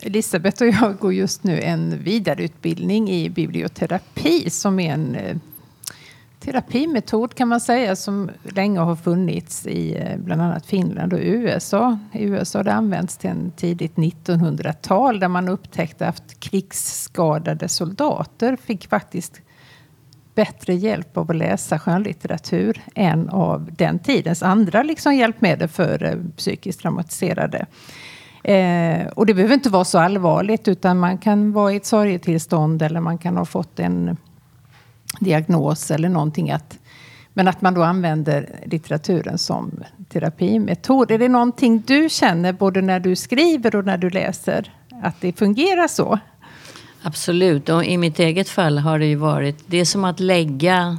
Elisabeth 0.00 0.62
och 0.62 0.68
jag 0.68 0.98
går 0.98 1.12
just 1.12 1.44
nu 1.44 1.60
en 1.60 2.02
vidareutbildning 2.02 3.10
i 3.10 3.30
biblioterapi 3.30 4.50
som 4.50 4.80
är 4.80 4.92
en 4.92 5.14
eh, 5.14 5.36
terapimetod 6.44 7.34
kan 7.34 7.48
man 7.48 7.60
säga 7.60 7.96
som 7.96 8.30
länge 8.42 8.80
har 8.80 8.96
funnits 8.96 9.66
i 9.66 9.96
eh, 9.96 10.18
bland 10.18 10.42
annat 10.42 10.66
Finland 10.66 11.12
och 11.12 11.18
USA. 11.22 11.98
I 12.12 12.24
USA 12.24 12.58
har 12.58 12.64
det 12.64 12.72
använts 12.72 13.16
till 13.16 13.30
en 13.30 13.50
tidigt 13.56 13.94
1900-tal 13.94 15.20
där 15.20 15.28
man 15.28 15.48
upptäckte 15.48 16.06
att 16.06 16.40
krigsskadade 16.40 17.68
soldater 17.68 18.56
fick 18.56 18.88
faktiskt 18.88 19.40
bättre 20.34 20.74
hjälp 20.74 21.16
av 21.16 21.30
att 21.30 21.36
läsa 21.36 21.78
skönlitteratur 21.78 22.82
än 22.94 23.28
av 23.28 23.68
den 23.72 23.98
tidens 23.98 24.42
andra 24.42 24.82
liksom 24.82 25.14
hjälpmedel 25.14 25.68
för 25.68 26.04
eh, 26.04 26.16
psykiskt 26.36 26.80
traumatiserade. 26.80 27.66
Eh, 28.44 29.06
och 29.06 29.26
det 29.26 29.34
behöver 29.34 29.54
inte 29.54 29.70
vara 29.70 29.84
så 29.84 29.98
allvarligt 29.98 30.68
utan 30.68 30.98
man 30.98 31.18
kan 31.18 31.52
vara 31.52 31.72
i 31.72 31.76
ett 31.76 31.86
sorgetillstånd 31.86 32.82
eller 32.82 33.00
man 33.00 33.18
kan 33.18 33.36
ha 33.36 33.44
fått 33.44 33.80
en 33.80 34.16
diagnos 35.20 35.90
eller 35.90 36.08
någonting. 36.08 36.50
Att, 36.50 36.78
men 37.32 37.48
att 37.48 37.62
man 37.62 37.74
då 37.74 37.82
använder 37.82 38.60
litteraturen 38.66 39.38
som 39.38 39.84
terapimetod. 40.08 41.10
Är 41.10 41.18
det 41.18 41.28
någonting 41.28 41.82
du 41.86 42.08
känner 42.10 42.52
både 42.52 42.82
när 42.82 43.00
du 43.00 43.16
skriver 43.16 43.76
och 43.76 43.84
när 43.84 43.98
du 43.98 44.10
läser 44.10 44.72
att 45.02 45.20
det 45.20 45.32
fungerar 45.32 45.88
så? 45.88 46.18
Absolut. 47.02 47.68
Och 47.68 47.84
I 47.84 47.96
mitt 47.96 48.18
eget 48.18 48.48
fall 48.48 48.78
har 48.78 48.98
det 48.98 49.06
ju 49.06 49.16
varit... 49.16 49.64
Det 49.66 49.76
är 49.76 49.84
som 49.84 50.04
att 50.04 50.20
lägga 50.20 50.98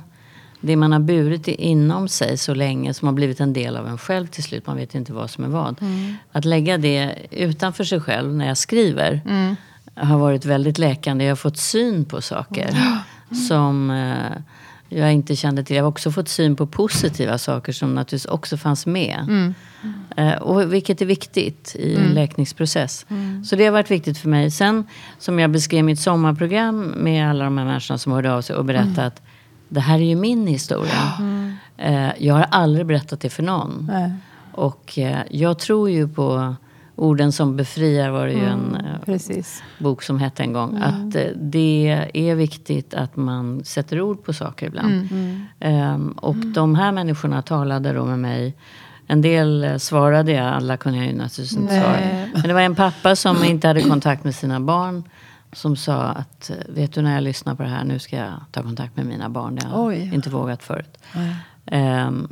det 0.62 0.76
man 0.76 0.92
har 0.92 1.00
burit 1.00 1.48
inom 1.48 2.08
sig 2.08 2.38
så 2.38 2.54
länge 2.54 2.94
som 2.94 3.08
har 3.08 3.14
blivit 3.14 3.40
en 3.40 3.54
del 3.54 3.78
av 3.78 3.88
en 3.88 3.98
själv 3.98 4.28
till 4.28 4.44
slut. 4.44 4.68
Man 4.68 4.78
vet 4.78 4.96
inte 4.96 5.14
vad 5.14 5.30
som 5.30 5.44
är 5.44 5.48
vad. 5.48 5.82
Mm. 5.82 6.16
Att 6.32 6.46
lägga 6.46 6.78
det 6.78 7.16
utanför 7.32 7.84
sig 7.84 8.02
själv 8.02 8.34
när 8.34 8.48
jag 8.48 8.58
skriver 8.58 9.22
mm. 9.26 9.56
har 9.96 10.18
varit 10.18 10.46
väldigt 10.46 10.78
läkande. 10.78 11.26
Jag 11.26 11.32
har 11.32 11.36
fått 11.36 11.58
syn 11.58 12.06
på 12.06 12.22
saker. 12.22 12.70
Mm 12.70 12.98
som 13.34 13.92
eh, 13.92 14.42
jag 14.90 15.14
inte 15.14 15.36
kände 15.36 15.64
till. 15.64 15.76
Jag 15.76 15.84
har 15.84 15.90
också 15.90 16.12
fått 16.12 16.30
syn 16.30 16.56
på 16.56 16.68
positiva 16.68 17.38
saker 17.38 17.74
som 17.74 17.96
naturligtvis 17.96 18.26
också 18.26 18.58
fanns 18.58 18.86
med. 18.86 19.20
Mm. 19.28 19.54
Eh, 20.18 20.42
och 20.42 20.74
vilket 20.74 21.02
är 21.02 21.06
viktigt 21.06 21.76
i 21.80 21.96
en 21.96 22.02
mm. 22.02 22.14
läkningsprocess. 22.14 23.06
Mm. 23.10 23.46
Så 23.46 23.56
det 23.56 23.66
har 23.66 23.72
varit 23.72 23.92
viktigt 23.92 24.18
för 24.18 24.30
mig. 24.30 24.52
Sen 24.52 24.84
som 25.20 25.40
jag 25.40 25.52
beskrev 25.52 25.84
mitt 25.84 26.00
sommarprogram 26.00 26.82
med 26.82 27.30
alla 27.30 27.44
de 27.44 27.58
här 27.58 27.66
människorna 27.66 27.98
som 27.98 28.12
hörde 28.12 28.34
av 28.34 28.42
sig 28.42 28.56
och 28.56 28.66
berättade 28.66 28.92
mm. 28.92 29.08
att 29.08 29.22
det 29.70 29.80
här 29.80 29.96
är 29.96 30.06
ju 30.06 30.16
min 30.16 30.48
historia. 30.48 31.14
Eh, 31.78 32.10
jag 32.18 32.34
har 32.34 32.48
aldrig 32.52 32.86
berättat 32.86 33.20
det 33.20 33.30
för 33.30 33.44
någon. 33.44 33.90
Nej. 33.92 34.12
Och 34.52 35.00
eh, 35.00 35.20
jag 35.30 35.60
tror 35.60 35.90
ju 35.90 36.08
på 36.08 36.56
orden 36.96 37.32
som 37.32 37.56
befriar 37.56 38.10
var 38.10 38.28
det 38.28 38.34
ju 38.34 38.46
en 38.46 38.76
eh, 38.76 39.06
Precis. 39.06 39.64
bok 39.78 40.04
som 40.04 40.20
hette 40.20 40.44
en 40.44 40.54
gång. 40.54 40.78
Att 40.78 41.16
eh, 41.16 41.24
det 41.36 42.10
är 42.14 42.36
viktigt 42.36 42.94
att 42.94 43.16
man 43.16 43.64
sätter 43.64 44.02
ord 44.02 44.24
på 44.24 44.34
saker 44.34 44.68
ibland. 44.68 45.08
Ehm, 45.60 46.12
och 46.12 46.36
de 46.36 46.76
här 46.76 46.92
människorna 46.92 47.42
talade 47.42 47.94
då 47.94 48.06
med 48.06 48.20
mig. 48.20 48.54
En 49.08 49.22
del 49.22 49.64
eh, 49.64 49.78
svarade 49.78 50.32
jag, 50.32 50.46
alla 50.46 50.78
kunde 50.78 50.98
jag 50.98 51.08
ju 51.08 51.14
naturligtvis 51.14 51.58
inte 51.60 51.82
svara. 51.82 51.98
Men 52.34 52.42
det 52.42 52.54
var 52.54 52.62
en 52.62 52.76
pappa 52.76 53.16
som 53.16 53.44
inte 53.44 53.68
hade 53.68 53.82
kontakt 53.82 54.24
med 54.24 54.36
sina 54.36 54.60
barn. 54.60 55.04
Som 55.52 55.76
sa 55.76 56.02
att, 56.04 56.52
vet 56.70 56.94
du 56.94 57.02
när 57.02 57.14
jag 57.14 57.24
lyssnar 57.24 57.56
på 57.56 57.64
det 57.64 57.70
här, 57.70 57.84
nu 57.84 58.00
ska 58.00 58.16
jag 58.16 58.34
ta 58.52 58.64
kontakt 58.64 58.98
med 58.98 59.06
mina 59.06 59.30
barn. 59.30 59.56
Det 59.56 59.68
har 59.68 59.92
jag 59.92 60.14
inte 60.14 60.30
vågat 60.30 60.64
förut. 60.64 60.98
Ehm, 61.66 62.28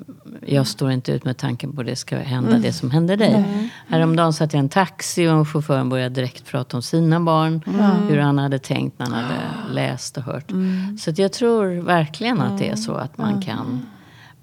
jag 0.48 0.68
står 0.68 0.92
inte 0.92 1.12
ut 1.12 1.26
med 1.26 1.38
tanken 1.38 1.74
på 1.74 1.82
att 1.82 1.88
det 1.88 1.96
ska 1.96 2.18
hända 2.18 2.58
det 2.58 2.74
som 2.74 2.92
hände 2.92 3.16
dig. 3.16 3.46
Häromdagen 3.88 4.34
satt 4.34 4.54
jag 4.54 4.60
i 4.60 4.64
en 4.64 4.70
taxi 4.70 5.28
och 5.28 5.48
chauffören 5.48 5.90
började 5.90 6.16
direkt 6.16 6.46
prata 6.46 6.78
om 6.78 6.84
sina 6.84 7.20
barn. 7.20 7.62
Hur 8.10 8.18
han 8.18 8.38
hade 8.38 8.60
tänkt 8.60 9.00
när 9.00 9.06
han 9.06 9.16
hade 9.24 9.40
läst 9.74 10.18
och 10.18 10.24
hört. 10.24 10.52
Så 11.00 11.10
att 11.10 11.18
jag 11.18 11.34
tror 11.34 11.82
verkligen 11.82 12.42
att 12.42 12.58
det 12.58 12.70
är 12.70 12.76
så 12.76 12.94
att 12.94 13.18
man 13.18 13.42
kan 13.42 13.86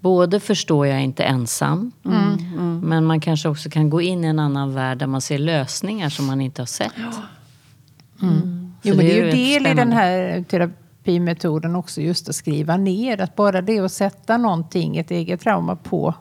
Både 0.00 0.40
förstå 0.40 0.86
jag 0.86 1.02
inte 1.02 1.24
ensam. 1.24 1.92
Men 2.82 3.04
man 3.04 3.20
kanske 3.20 3.48
också 3.48 3.70
kan 3.70 3.90
gå 3.90 4.00
in 4.00 4.24
i 4.24 4.26
en 4.28 4.38
annan 4.38 4.74
värld 4.74 4.98
där 4.98 5.06
man 5.06 5.20
ser 5.20 5.38
lösningar 5.38 6.08
som 6.08 6.26
man 6.26 6.40
inte 6.40 6.62
har 6.62 6.66
sett. 6.66 6.92
Så 6.94 7.20
Jo, 8.82 8.94
men 8.94 8.96
det 8.96 9.20
är 9.20 9.24
ju 9.24 9.30
del 9.30 9.36
i 9.36 9.52
den 9.52 9.74
spännande- 9.74 9.96
här 9.96 10.44
terapimetoden 11.08 11.76
också, 11.76 12.00
just 12.00 12.28
att 12.28 12.34
skriva 12.34 12.76
ner. 12.76 13.20
Att 13.20 13.36
bara 13.36 13.62
det 13.62 13.78
att 13.78 13.92
sätta 13.92 14.36
någonting, 14.36 14.96
ett 14.96 15.10
eget 15.10 15.40
trauma 15.40 15.76
på 15.76 16.14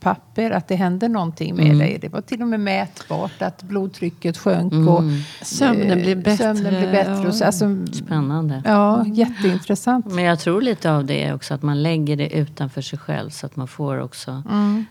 papper, 0.00 0.50
att 0.50 0.68
det 0.68 0.76
hände 0.76 1.08
någonting 1.08 1.56
med 1.56 1.78
dig. 1.78 1.98
Det 2.00 2.08
var 2.08 2.20
till 2.20 2.42
och 2.42 2.48
med 2.48 2.60
mätbart 2.60 3.42
att 3.42 3.62
blodtrycket 3.62 4.38
sjönk 4.38 4.72
och 4.88 5.02
Sömnen 5.42 5.98
eh, 5.98 6.04
blev 6.04 6.22
bättre. 6.22 6.36
Sömnen 6.36 6.74
blev 6.74 6.92
bättre 6.92 7.28
och 7.28 7.34
så, 7.34 7.44
alltså, 7.44 7.86
Spännande. 7.92 8.62
ja, 8.64 9.06
jätteintressant. 9.06 10.06
Men 10.06 10.24
jag 10.24 10.38
tror 10.38 10.62
lite 10.62 10.92
av 10.92 11.04
det 11.04 11.24
är 11.24 11.34
också 11.34 11.54
att 11.54 11.62
man 11.62 11.82
lägger 11.82 12.16
det 12.16 12.36
utanför 12.36 12.82
sig 12.82 12.98
själv 12.98 13.30
så 13.30 13.46
att 13.46 13.56
man 13.56 13.68
får 13.68 14.00
också 14.00 14.42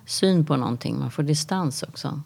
syn 0.05 0.45
på 0.45 0.57
någonting. 0.57 0.99
Man 0.99 1.11
får 1.11 1.23
distans 1.23 1.83
också. 1.83 2.21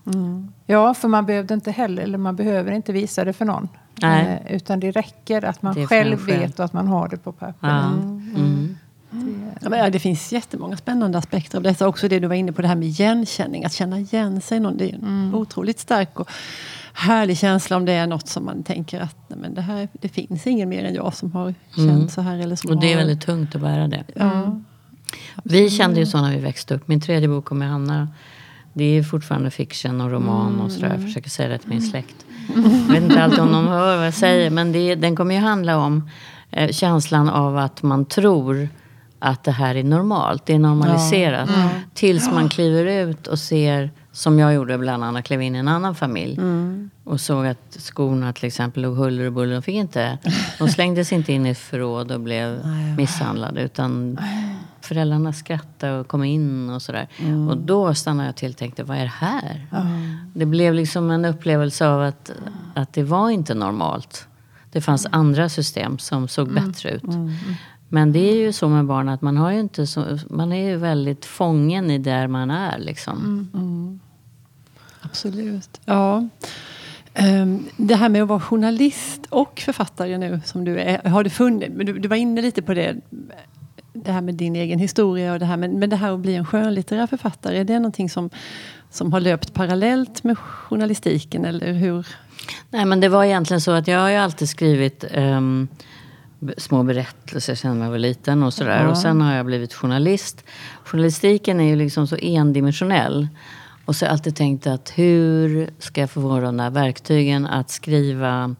Ja, 0.65 0.93
för 0.93 1.07
man 1.07 1.25
behövde 1.25 1.53
inte 1.53 1.71
heller, 1.71 2.03
eller 2.03 2.17
man 2.17 2.35
behöver 2.35 2.71
inte 2.71 2.93
visa 2.93 3.25
det 3.25 3.33
för 3.33 3.45
någon. 3.45 3.67
Nej. 4.01 4.41
Eh, 4.45 4.55
utan 4.55 4.79
det 4.79 4.91
räcker 4.91 5.45
att 5.45 5.61
man 5.61 5.75
själv 5.75 5.87
själv. 5.87 6.25
vet 6.25 6.59
och 6.59 6.65
att 6.65 6.73
man 6.73 6.87
har 6.87 7.07
det 7.07 7.17
på 7.17 7.31
papper. 7.31 7.67
Ja. 7.67 7.91
Mm. 7.91 8.75
Ja, 9.61 9.69
men, 9.69 9.79
ja, 9.79 9.89
det 9.89 9.99
finns 9.99 10.33
jättemånga 10.33 10.77
spännande 10.77 11.17
aspekter 11.17 11.57
av 11.57 11.63
detta. 11.63 11.87
Också 11.87 12.07
det 12.07 12.19
du 12.19 12.27
var 12.27 12.35
inne 12.35 12.51
på, 12.51 12.61
det 12.61 12.67
här 12.67 12.75
med 12.75 12.87
igenkänning. 12.87 13.65
Att 13.65 13.73
känna 13.73 13.99
igen 13.99 14.41
sig. 14.41 14.59
Någon, 14.59 14.77
det 14.77 14.89
är 14.89 14.93
en 14.93 15.31
otroligt 15.35 15.79
stark 15.79 16.19
och 16.19 16.29
härlig 16.93 17.37
känsla 17.37 17.77
om 17.77 17.85
det 17.85 17.91
är 17.91 18.07
något 18.07 18.27
som 18.27 18.45
man 18.45 18.63
tänker 18.63 18.99
att 18.99 19.15
nej, 19.27 19.39
men 19.39 19.53
det, 19.53 19.61
här, 19.61 19.87
det 19.93 20.09
finns 20.09 20.47
ingen 20.47 20.69
mer 20.69 20.83
än 20.83 20.93
jag 20.93 21.13
som 21.13 21.31
har 21.31 21.53
känt 21.75 22.11
så 22.11 22.21
här. 22.21 22.37
Eller 22.37 22.55
som 22.55 22.71
Och 22.71 22.81
det 22.81 22.93
är 22.93 22.97
väldigt 22.97 23.21
tungt 23.21 23.55
att 23.55 23.61
bära 23.61 23.87
det. 23.87 24.03
Ja. 24.15 24.61
Vi 25.43 25.69
kände 25.69 25.99
ju 25.99 26.05
så 26.05 26.21
när 26.21 26.31
vi 26.31 26.37
växte 26.37 26.75
upp. 26.75 26.87
Min 26.87 27.01
tredje 27.01 27.27
bok 27.27 27.51
om 27.51 27.61
Hanna. 27.61 28.09
Det 28.73 28.83
är 28.83 29.03
fortfarande 29.03 29.51
fiction 29.51 30.01
och 30.01 30.11
roman 30.11 30.61
och 30.61 30.71
sådär. 30.71 30.89
Jag 30.89 31.01
försöker 31.01 31.29
säga 31.29 31.49
det 31.49 31.57
till 31.57 31.69
min 31.69 31.81
släkt. 31.81 32.24
Jag 32.55 32.93
vet 32.93 33.03
inte 33.03 33.23
alltid 33.23 33.39
om 33.39 33.51
de 33.51 33.67
hör 33.67 33.97
vad 33.97 34.05
jag 34.05 34.13
säger. 34.13 34.49
Men 34.49 34.71
det, 34.71 34.95
den 34.95 35.15
kommer 35.15 35.35
ju 35.35 35.41
handla 35.41 35.77
om 35.77 36.09
eh, 36.51 36.69
känslan 36.71 37.29
av 37.29 37.57
att 37.57 37.83
man 37.83 38.05
tror 38.05 38.69
att 39.19 39.43
det 39.43 39.51
här 39.51 39.75
är 39.75 39.83
normalt. 39.83 40.45
Det 40.45 40.53
är 40.53 40.59
normaliserat. 40.59 41.49
Tills 41.93 42.31
man 42.31 42.49
kliver 42.49 42.85
ut 42.85 43.27
och 43.27 43.39
ser, 43.39 43.91
som 44.11 44.39
jag 44.39 44.53
gjorde 44.53 44.77
bland 44.77 45.03
annat, 45.03 45.25
klev 45.25 45.41
in 45.41 45.55
i 45.55 45.59
en 45.59 45.67
annan 45.67 45.95
familj. 45.95 46.39
Och 47.03 47.21
såg 47.21 47.45
att 47.47 47.77
skorna 47.79 48.33
till 48.33 48.45
exempel 48.45 48.83
låg 48.83 48.95
huller 48.95 49.25
och 49.25 49.33
buller. 49.33 49.53
De 49.53 49.61
fick 49.61 49.75
inte, 49.75 50.17
de 50.59 50.69
slängdes 50.69 51.11
inte 51.11 51.33
in 51.33 51.45
i 51.45 51.49
ett 51.49 51.57
förråd 51.57 52.11
och 52.11 52.19
blev 52.19 52.59
misshandlade. 52.97 53.61
Utan 53.61 54.19
föräldrarna 54.85 55.33
skrattade 55.33 55.99
och 55.99 56.07
kom 56.07 56.23
in 56.23 56.69
och 56.69 56.81
sådär. 56.81 57.07
Och 57.49 57.57
då 57.57 57.93
stannade 57.93 58.27
jag 58.29 58.35
till 58.35 58.51
och 58.51 58.57
tänkte, 58.57 58.83
vad 58.83 58.97
är 58.97 59.01
det 59.01 59.07
här? 59.07 59.67
Det 60.33 60.45
blev 60.45 60.73
liksom 60.73 61.11
en 61.11 61.25
upplevelse 61.25 61.87
av 61.87 62.01
att, 62.01 62.31
att 62.75 62.93
det 62.93 63.03
var 63.03 63.29
inte 63.29 63.53
normalt. 63.53 64.27
Det 64.71 64.81
fanns 64.81 65.07
andra 65.11 65.49
system 65.49 65.97
som 65.97 66.27
såg 66.27 66.53
bättre 66.53 66.91
ut. 66.91 67.03
Men 67.89 68.11
det 68.11 68.19
är 68.19 68.35
ju 68.35 68.53
så 68.53 68.69
med 68.69 68.85
barn 68.85 69.09
att 69.09 69.21
man 69.21 69.37
har 69.37 69.51
ju 69.51 69.59
inte 69.59 69.87
så, 69.87 70.05
man 70.29 70.51
är 70.51 70.69
ju 70.69 70.77
väldigt 70.77 71.25
fången 71.25 71.91
i 71.91 71.97
där 71.97 72.27
man 72.27 72.51
är 72.51 72.77
liksom. 72.79 73.49
Absolut. 75.01 75.81
Ja. 75.85 76.27
Ehm, 77.13 77.65
Det 77.77 77.95
här 77.95 78.09
med 78.09 78.21
att 78.21 78.27
vara 78.27 78.39
journalist 78.39 79.21
och 79.29 79.59
författare 79.59 80.17
nu 80.17 80.41
som 80.45 80.65
du 80.65 80.77
är. 80.79 81.09
Har 81.09 81.23
du 81.23 81.29
funnit, 81.29 81.71
du, 81.79 81.99
du 81.99 82.07
var 82.07 82.15
inne 82.15 82.41
lite 82.41 82.61
på 82.61 82.73
det. 82.73 82.95
Det 83.95 84.11
här 84.11 84.21
med 84.21 84.35
din 84.35 84.55
egen 84.55 84.79
historia 84.79 85.33
och 85.33 85.39
det 85.39 85.45
här. 85.45 85.57
Men, 85.57 85.79
men 85.79 85.89
det 85.89 85.95
här 85.95 86.11
att 86.11 86.19
bli 86.19 86.35
en 86.35 86.45
skönlitterär 86.45 87.07
författare. 87.07 87.59
Är 87.59 87.63
det 87.63 87.79
någonting 87.79 88.09
som, 88.09 88.29
som 88.89 89.13
har 89.13 89.19
löpt 89.19 89.53
parallellt 89.53 90.23
med 90.23 90.37
journalistiken? 90.37 91.45
Eller 91.45 91.73
hur? 91.73 92.07
Nej 92.69 92.85
men 92.85 92.99
det 92.99 93.09
var 93.09 93.23
egentligen 93.23 93.61
så 93.61 93.71
att 93.71 93.87
jag 93.87 93.99
har 93.99 94.09
ju 94.09 94.15
alltid 94.15 94.49
skrivit 94.49 95.05
b- 96.39 96.53
små 96.57 96.83
berättelser 96.83 97.55
sedan 97.55 97.81
jag 97.81 97.89
var 97.89 97.97
liten 97.97 98.43
och 98.43 98.53
sådär. 98.53 98.87
Och 98.87 98.97
sen 98.97 99.21
har 99.21 99.33
jag 99.33 99.45
blivit 99.45 99.73
journalist. 99.73 100.43
Journalistiken 100.83 101.59
är 101.59 101.69
ju 101.69 101.75
liksom 101.75 102.07
så 102.07 102.15
endimensionell. 102.21 103.27
Och 103.85 103.95
så 103.95 104.05
har 104.05 104.07
jag 104.07 104.13
alltid 104.13 104.35
tänkt 104.35 104.67
att 104.67 104.91
hur 104.95 105.69
ska 105.79 106.01
jag 106.01 106.09
få 106.09 106.39
de 106.39 106.57
där 106.57 106.69
verktygen 106.69 107.47
att 107.47 107.69
skriva 107.69 108.55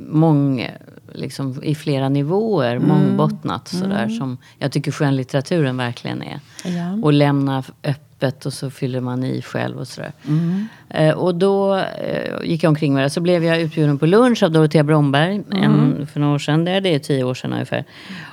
mång, 0.00 0.68
liksom, 1.12 1.62
i 1.62 1.74
flera 1.74 2.08
nivåer, 2.08 2.78
mångbottnat 2.78 3.68
sådär. 3.68 4.08
Som 4.08 4.38
jag 4.58 4.72
tycker 4.72 4.92
skönlitteraturen 4.92 5.76
verkligen 5.76 6.22
är. 6.22 6.40
Ja. 6.64 6.98
Och 7.02 7.12
lämna 7.12 7.64
öppet 7.84 8.46
och 8.46 8.52
så 8.52 8.70
fyller 8.70 9.00
man 9.00 9.24
i 9.24 9.42
själv 9.42 9.78
och 9.78 9.88
sådär. 9.88 10.12
Eh, 10.88 11.14
och 11.14 11.34
då 11.34 11.76
eh, 11.76 12.44
gick 12.44 12.62
jag 12.62 12.68
omkring 12.68 12.94
med 12.94 13.04
det. 13.04 13.10
Så 13.10 13.20
blev 13.20 13.44
jag 13.44 13.60
utbjuden 13.60 13.98
på 13.98 14.06
lunch 14.06 14.42
av 14.42 14.52
Dorotea 14.52 14.84
Bromberg 14.84 15.42
en, 15.52 16.06
för 16.06 16.20
några 16.20 16.34
år 16.34 16.38
sedan. 16.38 16.64
Det 16.64 16.70
är 16.70 16.80
det 16.80 16.98
tio 16.98 17.24
år 17.24 17.34
sedan 17.34 17.52
ungefär. 17.52 17.84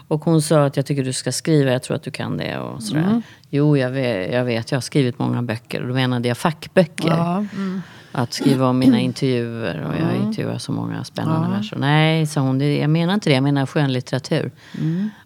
Och 0.08 0.26
hon 0.26 0.42
sa 0.42 0.66
att 0.66 0.78
jag 0.78 0.86
tycker 0.86 1.04
du 1.04 1.14
ska 1.14 1.32
skriva, 1.32 1.72
jag 1.72 1.84
tror 1.84 1.96
att 1.96 2.04
du 2.04 2.12
kan 2.12 2.38
det. 2.38 2.58
Och 2.58 2.84
sådär. 2.84 3.22
Jo, 3.50 3.78
jag 3.78 3.90
vet, 3.90 4.34
jag 4.34 4.46
vet, 4.46 4.72
jag 4.72 4.76
har 4.76 4.82
skrivit 4.82 5.20
många 5.20 5.42
böcker. 5.42 5.82
Och 5.82 5.88
då 5.88 5.94
menade 5.94 6.28
jag 6.28 6.38
fackböcker. 6.38 7.10
Ja. 7.10 7.46
Att 8.16 8.34
skriva 8.34 8.68
om 8.68 8.80
mina 8.80 9.00
intervjuer. 9.00 9.86
Och 9.88 9.94
jag 9.96 10.16
intervjuar 10.28 10.58
så 10.58 10.72
många 10.72 11.04
spännande 11.04 11.50
människor. 11.50 11.78
Nej, 11.78 12.28
sa 12.28 12.42
hon, 12.42 12.76
jag 12.78 12.90
menar 12.90 13.14
inte 13.14 13.30
det. 13.30 13.34
Jag 13.34 13.44
menar 13.44 13.66
skönlitteratur. 13.66 14.52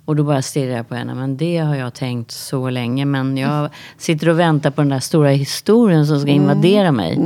Och 0.06 0.15
då 0.15 0.24
bara 0.24 0.41
stirrade 0.41 0.77
jag 0.77 0.89
på 0.89 0.96
henne. 0.96 1.13
Men 1.15 1.38
det 1.38 1.58
har 1.58 1.75
jag 1.75 1.94
tänkt 1.94 2.32
så 2.32 2.70
länge. 2.70 3.06
Men 3.06 3.38
jag 3.38 3.70
sitter 3.98 4.29
och 4.29 4.39
väntar 4.39 4.72
på 4.72 4.82
den 4.82 4.89
där 4.89 5.00
stora 5.00 5.29
historien 5.29 6.08
som 6.08 6.20
ska 6.20 6.29
invadera 6.32 6.91
mig. 6.91 7.17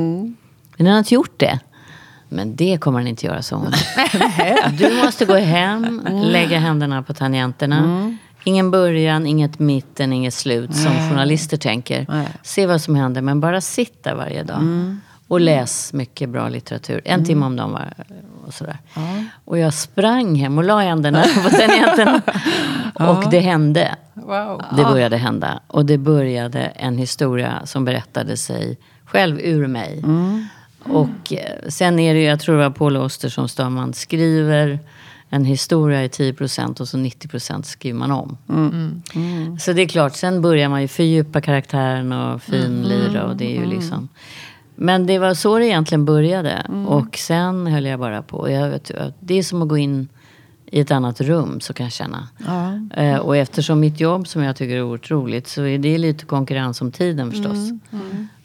Men 0.77 0.85
den 0.85 0.87
har 0.87 0.97
inte 0.99 1.13
gjort 1.13 1.39
det. 1.39 1.59
Men 2.29 2.55
det 2.55 2.77
kommer 2.77 2.99
den 2.99 3.07
inte 3.07 3.25
göra, 3.25 3.41
sa 3.41 3.55
hon. 3.55 3.71
Du 4.77 5.03
måste 5.05 5.25
gå 5.25 5.35
hem, 5.35 6.01
lägga 6.23 6.59
händerna 6.59 7.03
på 7.03 7.13
tangenterna. 7.13 7.77
Ingen 8.43 8.71
början, 8.71 9.27
inget 9.27 9.59
mitten, 9.59 10.13
inget 10.13 10.33
slut 10.33 10.75
som 10.75 10.91
journalister 11.09 11.57
tänker. 11.57 12.05
Se 12.43 12.65
vad 12.65 12.81
som 12.81 12.95
händer, 12.95 13.21
men 13.21 13.39
bara 13.39 13.61
sitt 13.61 14.03
där 14.03 14.15
varje 14.15 14.43
dag. 14.43 14.61
Och 15.31 15.41
läs 15.41 15.93
mycket 15.93 16.29
bra 16.29 16.50
litteratur. 16.50 17.01
En 17.05 17.25
timme 17.25 17.45
om 17.45 17.55
dagen 17.55 17.71
var, 17.71 17.93
och 18.47 18.53
sådär. 18.53 18.77
Och 19.45 19.57
jag 19.57 19.73
sprang 19.73 20.35
hem 20.35 20.57
och 20.57 20.63
la 20.63 20.79
händerna 20.79 21.23
på 21.43 21.50
tangenterna. 21.50 22.21
Och 23.11 23.29
det 23.31 23.39
hände. 23.39 23.95
Wow. 24.13 24.61
Det 24.77 24.83
började 24.83 25.17
hända. 25.17 25.59
Och 25.67 25.85
det 25.85 25.97
började 25.97 26.59
en 26.59 26.97
historia 26.97 27.61
som 27.65 27.85
berättade 27.85 28.38
sig 28.38 28.77
själv 29.05 29.39
ur 29.39 29.67
mig. 29.67 30.03
Och 30.83 31.33
eh, 31.33 31.69
sen 31.69 32.00
är 32.00 32.13
det 32.13 32.19
ju, 32.19 32.25
jag 32.25 32.39
tror 32.39 32.57
det 32.57 32.63
var 32.63 32.69
Paul 32.69 32.97
Oster 32.97 33.29
som 33.29 33.50
sa, 33.50 33.69
man 33.69 33.93
skriver 33.93 34.79
en 35.29 35.45
historia 35.45 36.03
i 36.03 36.07
10% 36.07 36.81
och 36.81 36.88
så 36.88 36.97
90% 36.97 37.63
skriver 37.63 38.00
man 38.00 38.11
om. 38.11 38.38
Så 39.59 39.73
det 39.73 39.81
är 39.81 39.88
klart, 39.88 40.15
sen 40.15 40.41
börjar 40.41 40.69
man 40.69 40.81
ju 40.81 40.88
fördjupa 40.88 41.41
karaktären 41.41 42.11
och 42.11 42.41
finlira 42.41 43.25
och 43.25 43.35
det 43.35 43.57
är 43.57 43.59
ju 43.59 43.65
liksom... 43.65 44.09
Men 44.83 45.05
det 45.05 45.19
var 45.19 45.33
så 45.33 45.59
det 45.59 45.65
egentligen 45.65 46.05
började. 46.05 46.65
Och 46.88 47.17
sen 47.17 47.67
höll 47.67 47.85
jag 47.85 48.00
bara 48.00 48.21
på. 48.21 48.50
Jag 48.50 48.69
vet, 48.69 48.91
det 49.19 49.39
är 49.39 49.43
som 49.43 49.61
att 49.61 49.67
gå 49.67 49.77
in 49.77 50.07
i 50.65 50.79
ett 50.79 50.91
annat 50.91 51.21
rum, 51.21 51.59
så 51.59 51.73
kan 51.73 51.83
jag 51.83 51.93
känna. 51.93 52.27
Ja. 52.38 52.79
Eh, 53.01 53.17
och 53.17 53.38
eftersom 53.38 53.79
mitt 53.79 54.00
jobb 54.00 54.27
som 54.27 54.43
jag 54.43 54.55
tycker 54.55 54.75
är 54.75 54.83
otroligt 54.83 55.47
så 55.47 55.63
är 55.63 55.77
det 55.77 55.97
lite 55.97 56.25
konkurrens 56.25 56.81
om 56.81 56.91
tiden 56.91 57.31
förstås. 57.31 57.57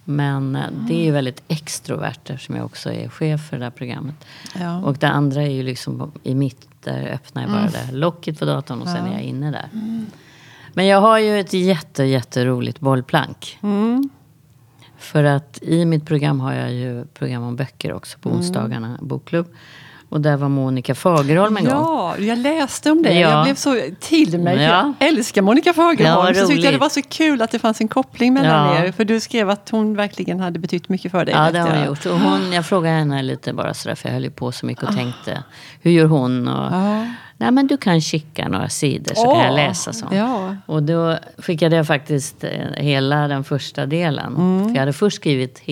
Men 0.05 0.57
eh, 0.57 0.63
det 0.89 0.95
är 0.95 1.05
ju 1.05 1.11
väldigt 1.11 1.43
extrovert 1.49 2.31
eftersom 2.31 2.57
jag 2.57 2.65
också 2.65 2.93
är 2.93 3.09
chef 3.09 3.41
för 3.41 3.59
det 3.59 3.65
där 3.65 3.71
programmet. 3.71 4.15
Ja. 4.61 4.79
Och 4.79 4.95
det 4.95 5.09
andra 5.09 5.43
är 5.43 5.51
ju 5.51 5.63
liksom 5.63 6.13
i 6.23 6.35
mitt, 6.35 6.69
där 6.85 7.07
öppnar 7.07 7.43
jag 7.43 7.51
bara 7.51 7.71
det 7.71 7.79
här 7.79 7.93
locket 7.93 8.39
på 8.39 8.45
datorn 8.45 8.81
och 8.81 8.89
sen 8.89 9.07
är 9.07 9.13
jag 9.13 9.23
inne 9.23 9.51
där. 9.51 9.69
Men 10.73 10.87
jag 10.87 11.01
har 11.01 11.19
ju 11.19 11.41
ett 11.41 11.53
jätte, 11.53 12.05
jätteroligt 12.05 12.81
bollplank. 12.81 13.59
Mm. 13.63 14.11
För 15.07 15.25
att 15.25 15.59
i 15.63 15.85
mitt 15.85 16.07
program 16.07 16.41
har 16.41 16.53
jag 16.53 16.73
ju 16.73 17.05
program 17.05 17.43
om 17.43 17.57
böcker 17.57 17.93
också 17.93 18.19
på 18.19 18.29
onsdagarna, 18.31 18.99
bokklubb. 19.01 19.47
Och 20.09 20.21
där 20.21 20.37
var 20.37 20.49
Monica 20.49 20.95
Fagerholm 20.95 21.57
en 21.57 21.65
gång. 21.65 21.73
Ja, 21.73 22.15
jag 22.19 22.39
läste 22.39 22.91
om 22.91 23.03
det. 23.03 23.13
Ja. 23.15 23.31
Jag 23.31 23.45
blev 23.45 23.55
så 23.55 23.81
till 24.01 24.39
mig. 24.41 24.63
Ja. 24.63 24.93
Jag 24.99 25.09
älskar 25.09 25.43
Monica 25.43 25.69
Ja, 25.69 25.73
Fagerholm. 25.75 26.27
vad 26.27 26.37
så 26.37 26.47
tyckte 26.47 26.65
jag 26.65 26.75
det 26.75 26.79
var 26.79 26.89
så 26.89 27.03
kul 27.03 27.43
att 27.43 27.51
det 27.51 27.59
fanns 27.59 27.81
en 27.81 27.89
koppling 27.89 28.35
mellan 28.35 28.77
Ja. 28.77 28.85
er. 28.85 28.93
För 28.93 29.05
du 29.05 29.21
skrev 29.21 29.51
att 29.51 29.69
hon 29.71 29.97
verkligen 29.97 30.41
hade 30.41 30.59
betytt 30.59 30.89
mycket 30.89 31.13
för 31.13 31.25
dig. 31.25 31.35
Ja, 31.35 31.51
det 31.51 31.59
har 31.59 31.77
hon 31.77 31.87
gjort. 31.87 32.07
Och 32.07 32.19
hon, 32.21 32.53
jag 32.53 32.67
frågade 32.67 32.97
henne 32.97 33.23
lite 33.23 33.53
bara 33.53 33.75
sådär, 33.75 33.95
för 33.97 34.09
jag 34.09 34.15
höll 34.15 34.25
ju 34.25 34.31
på 34.31 34.53
så 34.53 34.67
mycket 34.67 34.85
och 34.85 34.95
tänkte. 34.95 35.43
Hur 35.81 35.91
gör 35.91 36.07
hon? 36.07 36.49
Och, 36.49 36.73
Ja. 36.75 37.07
Nej, 37.39 37.51
men 37.51 37.67
du 37.67 37.77
kan 37.77 38.01
kika 38.01 38.49
några 38.49 38.69
sidor 38.69 39.15
så 39.15 39.23
kan 39.35 39.41
jag 39.45 39.55
läsa 39.55 39.93
sånt. 39.93 40.13
Ja. 40.15 40.57
Och 40.67 40.83
då 40.83 41.19
skickade 41.39 41.77
jag 41.77 41.87
faktiskt 41.87 42.45
eh, 42.45 42.51
hela 42.77 43.29
den 43.29 43.45
första 43.45 43.87
delen. 43.87 44.35
För 44.65 44.75
jag 44.75 44.81
hade 44.81 44.93
först 44.93 45.17
skrivit 45.17 45.63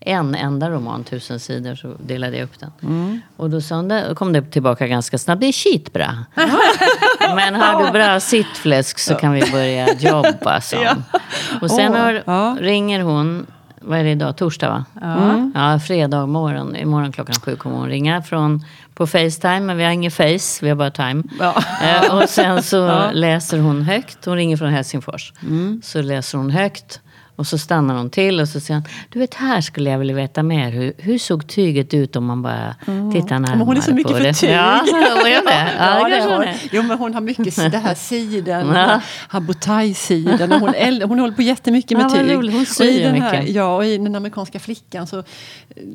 en 0.00 0.34
enda 0.34 0.70
roman, 0.70 1.04
tusen 1.04 1.40
sidor, 1.40 1.74
så 1.74 1.94
delade 2.06 2.36
jag 2.36 2.44
upp 2.44 2.58
den. 2.60 3.20
Och 3.36 3.50
då 3.50 3.60
sa 3.60 3.82
det- 3.82 4.14
kom 4.14 4.32
det 4.32 4.42
tillbaka 4.42 4.86
ganska 4.86 5.18
snabbt, 5.18 5.40
det 5.40 5.46
är 5.46 5.52
skitbra. 5.52 6.24
Men 7.36 7.54
har 7.54 7.84
du 7.86 7.90
bra 7.92 8.20
sittfläsk 8.20 8.98
så 8.98 9.14
kan 9.14 9.32
vi 9.32 9.42
börja 9.52 9.94
jobba, 9.94 10.60
så. 10.60 10.76
Och 11.62 11.70
sen 11.70 11.92
Åh, 11.92 11.98
har, 12.26 12.56
ringer 12.60 13.00
hon, 13.00 13.46
vad 13.80 13.98
är 13.98 14.04
det 14.04 14.10
idag, 14.10 14.36
torsdag 14.36 14.68
va? 14.68 14.84
Ja. 15.00 15.50
Ja, 15.54 15.78
fredag 15.78 16.26
morgon. 16.26 16.76
Imorgon 16.76 17.12
klockan 17.12 17.34
sju 17.34 17.56
kommer 17.56 17.76
hon 17.76 17.88
ringa 17.88 18.22
från, 18.22 18.64
på 18.94 19.06
Facetime. 19.06 19.60
Men 19.60 19.76
vi 19.76 19.84
har 19.84 19.90
ingen 19.90 20.10
Face, 20.10 20.58
vi 20.62 20.68
har 20.68 20.76
bara 20.76 20.90
Time. 20.90 21.22
Ja. 21.38 21.54
Eh, 21.82 22.14
och 22.14 22.28
sen 22.28 22.62
så 22.62 23.10
läser 23.12 23.58
hon 23.58 23.82
högt. 23.82 24.24
Hon 24.24 24.36
ringer 24.36 24.56
från 24.56 24.70
Helsingfors. 24.70 25.32
Mm. 25.42 25.80
Så 25.84 26.02
läser 26.02 26.38
hon 26.38 26.50
högt. 26.50 27.00
Och 27.36 27.46
så 27.46 27.58
stannar 27.58 27.94
hon 27.96 28.10
till 28.10 28.40
och 28.40 28.48
så 28.48 28.60
säger 28.60 28.80
hon, 28.80 28.88
du 29.08 29.18
vet 29.18 29.34
här 29.34 29.60
skulle 29.60 29.90
jag 29.90 29.98
vilja 29.98 30.14
veta 30.14 30.42
mer. 30.42 30.70
Hur, 30.70 30.92
hur 30.98 31.18
såg 31.18 31.46
tyget 31.46 31.94
ut 31.94 32.16
om 32.16 32.24
man 32.24 32.42
bara 32.42 32.74
tittar 33.12 33.28
närmare 33.38 33.56
Men 33.56 33.66
hon 33.66 33.76
är 33.76 33.80
så 33.80 33.94
mycket 33.94 34.12
på 34.12 34.18
för 34.18 34.24
det? 34.24 34.32
tyg. 34.34 34.50
Ja, 34.50 34.84
med. 35.24 35.42
Ja, 35.78 35.98
Ja, 36.00 36.08
det 36.08 36.16
det 36.16 36.22
hon 36.34 36.42
är. 36.42 36.56
jo, 36.72 36.82
men 36.82 36.98
hon 36.98 37.14
har 37.14 37.20
mycket 37.20 37.56
det 37.72 37.78
här 37.78 37.94
siden, 37.94 38.58
Ja. 38.66 38.66
den 38.66 38.76
här 38.76 39.00
Habotai-sidan. 39.28 40.52
och 40.52 40.60
Hon, 40.60 41.02
hon 41.08 41.18
håller 41.18 41.34
på 41.34 41.42
jättemycket 41.42 41.98
med 41.98 42.04
Ja, 42.06 42.10
tyg. 42.10 42.30
roligt. 42.36 42.52
Hon 42.52 42.62
och 42.62 42.68
syr 42.68 42.84
i 42.84 43.02
den 43.02 43.22
här, 43.22 43.40
mycket. 43.40 43.54
Ja, 43.54 43.76
och 43.76 43.84
i 43.84 43.98
den 43.98 44.16
amerikanska 44.16 44.58
flickan 44.58 45.06
så 45.06 45.16
är 45.18 45.24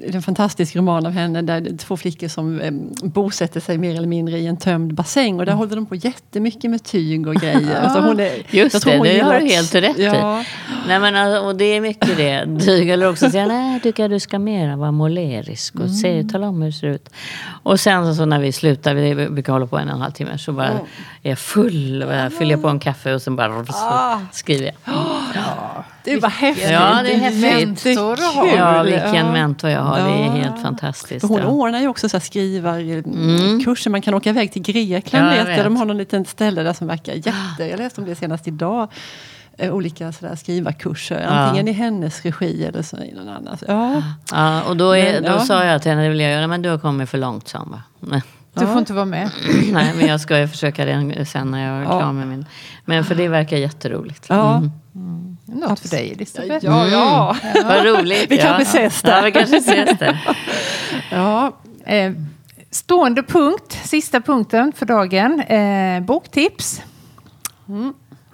det 0.07 0.15
en 0.15 0.21
fantastisk 0.21 0.75
roman 0.75 1.05
av 1.05 1.11
henne 1.11 1.41
där 1.41 1.61
det 1.61 1.69
är 1.69 1.77
två 1.77 1.97
flickor 1.97 2.27
som 2.27 2.59
eh, 2.61 2.71
bosätter 3.03 3.59
sig 3.59 3.77
mer 3.77 3.95
eller 3.95 4.07
mindre 4.07 4.37
i 4.39 4.47
en 4.47 4.57
tömd 4.57 4.93
bassäng. 4.93 5.39
Och 5.39 5.45
där 5.45 5.53
håller 5.53 5.75
de 5.75 5.85
på 5.85 5.95
jättemycket 5.95 6.71
med 6.71 6.83
tyg 6.83 7.27
och 7.27 7.35
grejer. 7.35 7.81
Alltså 7.81 7.99
hon 7.99 8.19
är, 8.19 8.31
Just 8.49 8.85
det, 8.85 8.97
hon 8.97 9.07
det 9.07 9.19
har 9.19 9.39
du 9.39 9.45
helt 9.45 9.75
rätt 9.75 9.97
ja. 9.97 10.41
i. 10.41 10.45
Nej, 10.87 10.99
men, 10.99 11.15
alltså, 11.25 11.41
och 11.47 11.55
det 11.55 11.65
är 11.65 11.81
mycket 11.81 12.17
det. 12.17 12.89
Eller 12.91 13.09
också 13.09 13.29
säga 13.29 13.47
nej, 13.47 13.73
jag 13.73 13.83
tycker 13.83 14.09
du 14.09 14.19
ska 14.19 14.39
mera 14.39 14.75
vara 14.75 14.91
målerisk 14.91 15.75
och 15.75 15.89
se, 15.89 16.23
tala 16.23 16.47
om 16.47 16.61
hur 16.61 16.67
det 16.71 16.73
ser 16.77 16.87
ut. 16.87 17.09
Och 17.63 17.79
sen 17.79 18.15
så 18.15 18.25
när 18.25 18.39
vi 18.39 18.51
slutar, 18.51 18.93
vi 18.95 19.15
brukar 19.29 19.53
hålla 19.53 19.67
på 19.67 19.77
en 19.77 19.87
och 19.87 19.95
en 19.95 20.01
halv 20.01 20.11
timme, 20.11 20.37
så 20.37 20.51
bara 20.51 20.67
är 20.67 21.29
jag 21.29 21.39
full, 21.39 22.03
och 22.03 22.33
fyller 22.33 22.51
jag 22.51 22.61
på 22.61 22.67
en 22.69 22.79
kaffe 22.79 23.13
och 23.13 23.21
sen 23.21 23.35
bara 23.35 23.65
så 23.65 24.19
skriver 24.31 24.65
jag. 24.65 24.73
Det 26.03 26.17
var 26.19 26.29
häftigt. 26.29 26.69
Ja, 26.71 26.99
det 27.03 27.13
är 27.13 27.17
häftigt. 27.17 27.85
Mentor 27.85 28.15
du 28.15 28.23
har. 28.23 28.47
Ja, 28.47 28.75
Ja. 28.77 28.83
vilken 28.83 29.31
mentor 29.31 29.69
jag 29.69 29.81
har. 29.81 29.97
Det 29.97 30.03
är 30.03 30.25
Ja. 30.25 30.31
helt 30.31 30.61
fantastiskt. 30.61 31.25
Hon 31.25 31.41
ja. 31.41 31.47
ordnar 31.47 31.79
ju 31.79 31.87
också 31.87 32.09
så 32.09 32.19
skrivarkurser. 32.19 33.89
Man 33.89 34.01
kan 34.01 34.13
åka 34.13 34.29
iväg 34.29 34.51
till 34.51 34.61
Grekland. 34.61 35.35
Ja, 35.39 35.43
vet. 35.43 35.63
De 35.63 35.75
har 35.75 35.85
någon 35.85 35.97
liten 35.97 36.25
ställe 36.25 36.63
där 36.63 36.73
som 36.73 36.87
verkar 36.87 37.13
jätte... 37.13 37.31
Jag 37.69 37.77
läste 37.77 38.01
om 38.01 38.07
det 38.07 38.15
senast 38.15 38.47
idag. 38.47 38.89
Eh, 39.57 39.73
Olika 39.73 40.11
sådär 40.11 40.35
skrivarkurser. 40.35 41.25
Antingen 41.27 41.67
i 41.67 41.71
hennes 41.71 42.21
regi 42.21 42.65
eller 42.65 42.81
så 42.81 42.97
i 42.97 43.13
någon 43.13 43.29
annans. 43.29 43.63
Ja. 43.67 44.01
Ja, 44.31 44.63
och 44.63 44.77
då, 44.77 44.91
är, 44.91 45.13
Men, 45.13 45.23
då 45.23 45.29
ja. 45.29 45.39
sa 45.39 45.65
jag 45.65 45.81
till 45.81 45.91
henne, 45.91 46.03
det 46.03 46.09
vill 46.09 46.19
jag 46.19 46.31
göra, 46.31 46.47
men 46.47 46.61
du 46.61 46.69
har 46.69 46.77
kommit 46.77 47.09
för 47.09 47.17
långt, 47.17 47.47
sa 47.47 47.59
hon. 47.59 48.21
Du 48.53 48.65
får 48.67 48.77
inte 48.77 48.93
vara 48.93 49.05
med. 49.05 49.31
Nej, 49.71 49.93
men 49.95 50.07
jag 50.07 50.21
ska 50.21 50.39
ju 50.39 50.47
försöka 50.47 50.85
det 50.85 51.25
sen 51.25 51.51
när 51.51 51.67
jag 51.67 51.77
är 51.77 51.83
Ja. 51.83 51.99
klar 51.99 52.13
med 52.13 52.27
min. 52.27 52.45
Men 52.85 53.05
för 53.05 53.15
det 53.15 53.27
verkar 53.27 53.57
jätteroligt. 53.57 54.25
Ja. 54.29 54.57
Mm. 54.57 55.37
Något 55.45 55.79
för 55.79 55.89
dig 55.89 56.11
Elisabeth. 56.11 56.65
Ja, 56.65 56.87
ja. 56.87 57.35
Vad 57.65 57.85
roligt. 57.85 58.31
Vi 58.31 58.37
ja. 58.37 58.43
kanske 58.43 58.63
ses 58.63 59.01
där. 59.01 59.17
Ja, 59.17 59.21
vi 59.25 59.31
kanske 59.31 59.57
ses 59.57 59.99
där. 59.99 60.35
ja. 61.11 61.57
Eh, 61.85 62.11
stående 62.71 63.23
punkt, 63.23 63.79
sista 63.83 64.21
punkten 64.21 64.73
för 64.75 64.85
dagen. 64.85 65.39
Eh, 65.39 65.99
boktips. 66.01 66.81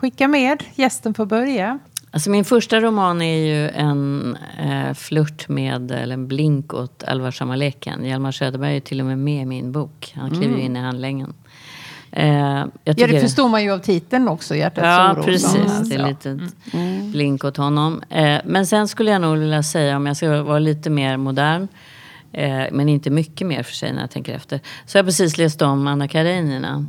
Skicka 0.01 0.27
med, 0.27 0.63
gästen 0.75 1.13
får 1.13 1.25
börja. 1.25 1.79
Alltså 2.11 2.29
min 2.29 2.45
första 2.45 2.79
roman 2.79 3.21
är 3.21 3.45
ju 3.45 3.69
en 3.69 4.37
eh, 4.59 4.93
flört 4.93 5.49
med, 5.49 5.91
eller 5.91 6.13
en 6.13 6.27
blink 6.27 6.73
åt 6.73 7.03
allvarsamma 7.03 7.55
leken. 7.55 8.05
Hjalmar 8.05 8.31
Söderberg 8.31 8.75
är 8.75 8.79
till 8.79 8.99
och 8.99 9.05
med 9.05 9.17
med 9.17 9.41
i 9.41 9.45
min 9.45 9.71
bok. 9.71 10.13
Han 10.15 10.29
kliver 10.31 10.57
ju 10.57 10.61
in 10.63 10.75
i 10.75 10.79
handlängen. 10.79 11.33
Eh, 12.11 12.65
Ja, 12.83 12.93
det 12.93 13.21
förstår 13.21 13.49
man 13.49 13.63
ju 13.63 13.71
av 13.71 13.79
titeln 13.79 14.27
också, 14.27 14.55
Hjärtats 14.55 14.85
Ja, 14.85 15.13
oro. 15.13 15.23
precis. 15.23 15.53
någonstans. 15.53 15.89
Det 15.89 15.95
är 15.95 15.99
Ja. 15.99 16.07
lite 16.07 16.39
blink 17.11 17.43
åt 17.43 17.57
honom. 17.57 18.01
Eh, 18.09 18.37
men 18.45 18.67
sen 18.67 18.87
skulle 18.87 19.11
jag 19.11 19.21
nog 19.21 19.37
vilja 19.37 19.63
säga, 19.63 19.95
om 19.97 20.05
jag 20.05 20.17
ska 20.17 20.43
vara 20.43 20.59
lite 20.59 20.89
mer 20.89 21.17
modern, 21.17 21.67
eh, 22.33 22.63
men 22.71 22.89
inte 22.89 23.09
mycket 23.09 23.47
mer 23.47 23.63
för 23.63 23.73
sig 23.73 23.93
när 23.93 24.01
jag 24.01 24.11
tänker 24.11 24.33
efter. 24.35 24.59
Så 24.85 24.97
har 24.97 24.99
jag 24.99 25.05
precis 25.05 25.37
läst 25.37 25.61
om 25.61 25.87
Anna 25.87 26.07
Karenina. 26.07 26.85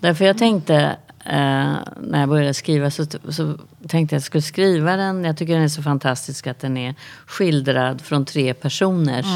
Därför 0.00 0.24
jag 0.24 0.38
tänkte, 0.38 0.96
eh, 1.24 1.76
när 2.00 2.20
jag 2.20 2.28
började 2.28 2.54
skriva, 2.54 2.90
så, 2.90 3.04
så 3.28 3.54
tänkte 3.88 3.96
jag 3.96 4.04
att 4.04 4.12
jag 4.12 4.22
skulle 4.22 4.42
skriva 4.42 4.96
den. 4.96 5.24
Jag 5.24 5.36
tycker 5.36 5.54
den 5.54 5.62
är 5.62 5.68
så 5.68 5.82
fantastisk 5.82 6.46
att 6.46 6.60
den 6.60 6.76
är 6.76 6.94
skildrad 7.26 8.00
från 8.00 8.24
tre 8.24 8.54
personers 8.54 9.26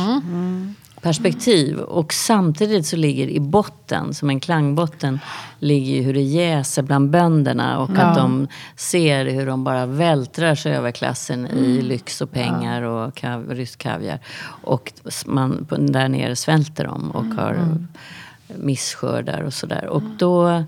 perspektiv. 1.04 1.78
Och 1.78 2.12
samtidigt 2.12 2.86
så 2.86 2.96
ligger 2.96 3.28
i 3.28 3.40
botten, 3.40 4.14
som 4.14 4.30
en 4.30 4.40
klangbotten, 4.40 5.20
ligger 5.58 5.94
ju 5.94 6.02
hur 6.02 6.14
det 6.14 6.22
jäser 6.22 6.82
bland 6.82 7.10
bönderna. 7.10 7.78
Och 7.78 7.90
att 7.98 8.16
de 8.16 8.48
ser 8.76 9.24
hur 9.24 9.46
de 9.46 9.64
bara 9.64 9.86
vältrar 9.86 10.54
sig 10.54 10.72
över 10.72 10.90
klassen 10.90 11.46
i 11.46 11.82
lyx 11.82 12.20
och 12.20 12.30
pengar 12.30 12.82
och 12.82 13.14
kav, 13.14 13.54
rysk 13.54 13.78
kaviar. 13.78 14.18
Och 14.46 14.92
man, 15.26 15.66
där 15.68 16.08
nere 16.08 16.36
svälter 16.36 16.84
de 16.84 17.10
och 17.10 17.24
har 17.24 17.78
misskördar 18.56 19.40
och 19.40 19.54
sådär. 19.54 19.86
Och 19.86 20.02
då... 20.18 20.64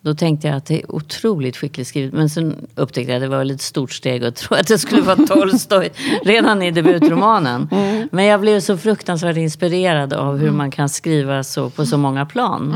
Då 0.00 0.14
tänkte 0.14 0.48
jag 0.48 0.56
att 0.56 0.66
det 0.66 0.82
är 0.82 0.94
otroligt 0.94 1.56
skickligt 1.56 1.88
skrivet. 1.88 2.12
Men 2.12 2.30
sen 2.30 2.66
upptäckte 2.74 3.12
jag 3.12 3.16
att 3.16 3.22
det 3.22 3.28
var 3.28 3.40
ett 3.40 3.46
lite 3.46 3.64
stort 3.64 3.92
steg 3.92 4.24
att 4.24 4.36
tro 4.36 4.56
att 4.56 4.66
det 4.66 4.78
skulle 4.78 5.02
vara 5.02 5.16
Tolstoj 5.26 5.90
redan 6.24 6.62
i 6.62 6.70
debutromanen. 6.70 7.68
Men 8.12 8.24
jag 8.24 8.40
blev 8.40 8.60
så 8.60 8.76
fruktansvärt 8.76 9.36
inspirerad 9.36 10.12
av 10.12 10.38
hur 10.38 10.50
man 10.50 10.70
kan 10.70 10.88
skriva 10.88 11.44
så 11.44 11.70
på 11.70 11.86
så 11.86 11.98
många 11.98 12.26
plan. 12.26 12.74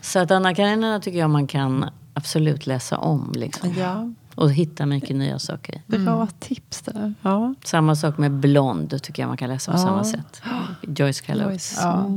Så 0.00 0.18
att 0.18 0.30
Anna 0.30 0.54
Karenina 0.54 1.00
tycker 1.00 1.18
jag 1.18 1.30
man 1.30 1.46
kan 1.46 1.84
absolut 2.14 2.66
läsa 2.66 2.98
om. 2.98 3.32
Liksom. 3.34 3.74
ja. 3.78 4.12
Och 4.34 4.52
hitta 4.52 4.86
mycket 4.86 5.16
nya 5.16 5.38
saker 5.38 5.74
i. 5.86 5.98
Bra 5.98 6.28
tips 6.40 6.80
där. 6.80 7.14
Ja. 7.22 7.54
Samma 7.64 7.96
sak 7.96 8.18
med 8.18 8.30
Blond 8.32 9.02
tycker 9.02 9.22
jag 9.22 9.28
man 9.28 9.36
kan 9.36 9.48
läsa 9.48 9.72
på 9.72 9.78
Ja. 9.78 9.82
samma 9.82 10.04
sätt. 10.04 10.42
Joyce 10.82 11.20
Carol. 11.20 11.42
Joyce. 11.42 11.78
Ja. 11.82 12.10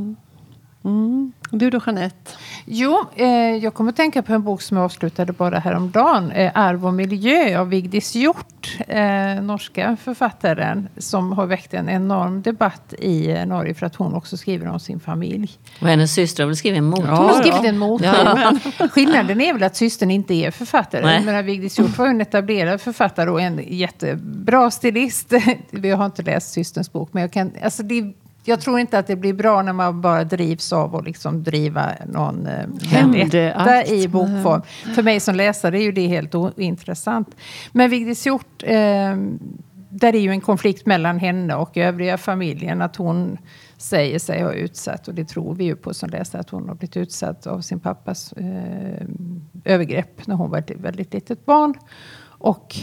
Mm. 0.83 1.31
Du 1.51 1.69
då 1.69 1.79
Jeanette? 1.85 2.31
Jo, 2.65 3.05
eh, 3.15 3.27
jag 3.55 3.73
kommer 3.73 3.89
att 3.89 3.95
tänka 3.95 4.21
på 4.21 4.33
en 4.33 4.43
bok 4.43 4.61
som 4.61 4.77
jag 4.77 4.83
avslutade 4.83 5.33
bara 5.33 5.59
häromdagen. 5.59 6.31
Eh, 6.31 6.51
Arv 6.55 6.85
och 6.85 6.93
miljö 6.93 7.59
av 7.59 7.69
Vigdis 7.69 8.15
Hjort, 8.15 8.77
eh, 8.87 9.41
norska 9.41 9.97
författaren. 10.03 10.87
Som 10.97 11.31
har 11.31 11.45
väckt 11.45 11.73
en 11.73 11.89
enorm 11.89 12.41
debatt 12.41 12.93
i 12.99 13.31
eh, 13.31 13.45
Norge 13.45 13.73
för 13.73 13.85
att 13.85 13.95
hon 13.95 14.13
också 14.13 14.37
skriver 14.37 14.67
om 14.67 14.79
sin 14.79 14.99
familj. 14.99 15.51
Och 15.81 15.87
hennes 15.87 16.13
syster 16.13 16.43
har 16.43 16.47
väl 16.47 16.55
skrivit 16.55 16.77
en 16.77 16.85
mot. 16.85 16.99
Hon 16.99 17.07
har 17.09 17.33
skrivit 17.33 17.63
en 17.63 17.77
mot. 17.77 18.01
Ja. 18.01 18.53
Skillnaden 18.91 19.41
är 19.41 19.53
väl 19.53 19.63
att 19.63 19.75
systern 19.75 20.11
inte 20.11 20.33
är 20.33 20.51
författare. 20.51 21.05
Nej. 21.05 21.23
Men 21.25 21.45
Vigdis 21.45 21.79
Hjort 21.79 21.97
var 21.97 22.07
en 22.07 22.21
etablerad 22.21 22.81
författare 22.81 23.29
och 23.29 23.41
en 23.41 23.61
jättebra 23.67 24.71
stilist. 24.71 25.33
Jag 25.71 25.97
har 25.97 26.05
inte 26.05 26.21
läst 26.21 26.53
systerns 26.53 26.91
bok, 26.91 27.09
men 27.13 27.21
jag, 27.21 27.31
kan, 27.31 27.51
alltså 27.63 27.83
det, 27.83 28.13
jag 28.43 28.61
tror 28.61 28.79
inte 28.79 28.99
att 28.99 29.07
det 29.07 29.15
blir 29.15 29.33
bra 29.33 29.61
när 29.61 29.73
man 29.73 30.01
bara 30.01 30.23
drivs 30.23 30.73
av 30.73 30.95
att 30.95 31.05
liksom 31.05 31.43
driva 31.43 31.91
någon 32.05 32.47
eh, 32.47 32.67
vendetta 32.91 33.85
i 33.85 34.07
bokform. 34.07 34.61
För 34.95 35.03
mig 35.03 35.19
som 35.19 35.35
läsare 35.35 35.79
är 35.79 35.83
ju 35.83 35.91
det 35.91 36.07
helt 36.07 36.35
ointressant. 36.35 37.35
Men 37.71 37.89
Vigdis 37.89 38.25
Hjort, 38.25 38.63
eh, 38.63 39.15
där 39.89 40.15
är 40.15 40.19
ju 40.19 40.29
en 40.29 40.41
konflikt 40.41 40.85
mellan 40.85 41.19
henne 41.19 41.55
och 41.55 41.77
övriga 41.77 42.17
familjen. 42.17 42.81
Att 42.81 42.95
hon 42.95 43.37
säger 43.77 44.19
sig 44.19 44.43
ha 44.43 44.53
utsatt, 44.53 45.07
och 45.07 45.13
det 45.13 45.25
tror 45.25 45.55
vi 45.55 45.63
ju 45.63 45.75
på 45.75 45.93
som 45.93 46.09
läsare, 46.09 46.41
att 46.41 46.49
hon 46.49 46.67
har 46.67 46.75
blivit 46.75 46.97
utsatt 46.97 47.47
av 47.47 47.61
sin 47.61 47.79
pappas 47.79 48.33
eh, 48.33 49.07
övergrepp 49.65 50.27
när 50.27 50.35
hon 50.35 50.49
var 50.49 50.57
ett 50.57 50.71
väldigt 50.71 51.13
litet 51.13 51.45
barn. 51.45 51.73
Och 52.23 52.75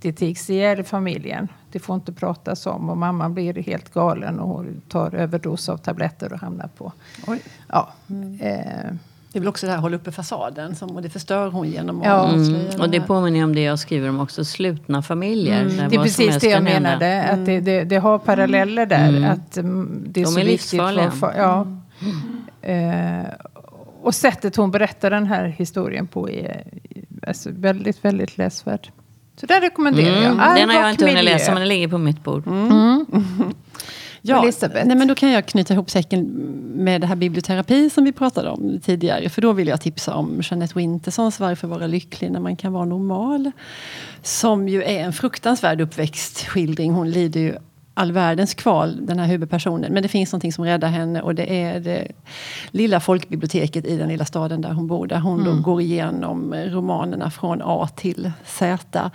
det 0.00 0.12
tigs 0.12 0.50
ihjäl 0.50 0.80
i 0.80 0.84
familjen. 0.84 1.48
Det 1.72 1.78
får 1.78 1.94
inte 1.94 2.12
pratas 2.12 2.66
om 2.66 2.90
och 2.90 2.96
mamman 2.96 3.34
blir 3.34 3.54
helt 3.54 3.94
galen 3.94 4.40
och 4.40 4.64
tar 4.88 5.14
överdos 5.14 5.68
av 5.68 5.76
tabletter 5.76 6.32
och 6.32 6.38
hamnar 6.38 6.68
på... 6.78 6.92
Oj. 7.26 7.40
Ja, 7.68 7.92
eh, 8.40 8.92
Det 9.32 9.38
är 9.38 9.40
väl 9.40 9.48
också 9.48 9.66
det 9.66 9.72
här 9.72 9.78
hålla 9.78 9.96
uppe 9.96 10.12
fasaden, 10.12 10.76
som, 10.76 10.90
och 10.96 11.02
det 11.02 11.10
förstör 11.10 11.50
hon 11.50 11.68
genom 11.68 12.00
att 12.00 12.06
Ja. 12.06 12.28
Mm. 12.28 12.52
det 12.52 12.78
Och 12.78 12.90
det 12.90 13.00
påminner 13.00 13.44
om 13.44 13.54
det 13.54 13.60
jag 13.62 13.78
skriver 13.78 14.08
om 14.08 14.20
också, 14.20 14.44
slutna 14.44 15.02
familjer. 15.02 15.64
där 15.64 15.88
Det 15.88 15.96
är 15.96 16.02
precis 16.02 16.36
det 16.38 16.46
jag 16.48 16.62
menade. 16.62 17.22
Att 17.22 17.46
det, 17.46 17.60
det, 17.60 17.84
det 17.84 17.96
har 17.96 18.18
paralleller 18.18 18.86
där. 18.86 19.08
Mm. 19.08 19.30
Att 19.30 19.56
mm, 19.56 20.04
det 20.06 20.20
är 20.20 20.24
De 20.24 20.30
så 20.30 20.40
är 20.40 20.44
viktigt. 20.44 20.72
livsfarliga. 20.72 21.10
För, 21.10 21.34
ja. 21.36 21.66
Eh, 22.62 23.26
och 24.02 24.14
sättet 24.14 24.56
hon 24.56 24.70
berättar 24.70 25.10
den 25.10 25.26
här 25.26 25.44
historien 25.46 26.06
på 26.06 26.30
är 26.30 26.64
alltså, 27.26 27.50
väldigt, 27.52 28.04
väldigt 28.04 28.38
läsvärd. 28.38 28.90
Så 29.40 29.46
den 29.46 29.60
rekommenderar 29.60 30.16
Mm. 30.16 30.38
jag. 30.38 30.56
Den 30.56 30.68
har 30.70 30.76
jag 30.80 30.90
inte 30.90 31.06
hunnit 31.06 31.24
läsa 31.24 31.50
men 31.52 31.60
den 31.60 31.68
ligger 31.68 31.88
på 31.88 31.98
mitt 31.98 32.24
bord. 32.24 32.42
Ja, 34.22 34.42
Elisabeth. 34.42 34.86
nej, 34.86 34.96
men 34.96 35.08
då 35.08 35.14
kan 35.14 35.30
jag 35.30 35.46
knyta 35.46 35.74
ihop 35.74 35.90
säcken 35.90 36.24
med 36.74 37.00
det 37.00 37.06
här 37.06 37.16
biblioterapi 37.16 37.90
som 37.90 38.04
vi 38.04 38.12
pratade 38.12 38.50
om 38.50 38.80
tidigare. 38.84 39.28
För 39.28 39.42
då 39.42 39.52
vill 39.52 39.68
jag 39.68 39.80
tipsa 39.80 40.14
om 40.14 40.40
Jeanette 40.42 40.78
Wintersons 40.78 41.40
Varför 41.40 41.68
vara 41.68 41.86
lycklig 41.86 42.30
när 42.32 42.40
man 42.40 42.56
kan 42.56 42.72
vara 42.72 42.84
normal. 42.84 43.50
Som 44.22 44.68
ju 44.68 44.82
är 44.82 44.98
en 45.04 45.12
fruktansvärd 45.12 45.80
uppväxtskildring. 45.80 46.92
Hon 46.92 47.10
lider 47.10 47.40
ju 47.40 47.54
all 47.98 48.12
världens 48.12 48.54
kval, 48.54 49.06
den 49.06 49.18
här 49.18 49.26
huvudpersonen. 49.26 49.92
Men 49.92 50.02
det 50.02 50.08
finns 50.08 50.32
någonting 50.32 50.52
som 50.52 50.64
räddar 50.64 50.88
henne 50.88 51.22
och 51.22 51.34
det 51.34 51.62
är 51.62 51.80
det 51.80 52.08
lilla 52.70 53.00
folkbiblioteket 53.00 53.86
i 53.86 53.96
den 53.96 54.08
lilla 54.08 54.24
staden 54.24 54.60
där 54.60 54.72
hon 54.72 54.86
bor. 54.86 55.06
Där 55.06 55.18
hon 55.18 55.44
då 55.44 55.54
går 55.54 55.80
igenom 55.80 56.54
romanerna 56.54 57.30
från 57.30 57.62
A 57.64 57.88
till 57.96 58.32
Z. 58.44 59.10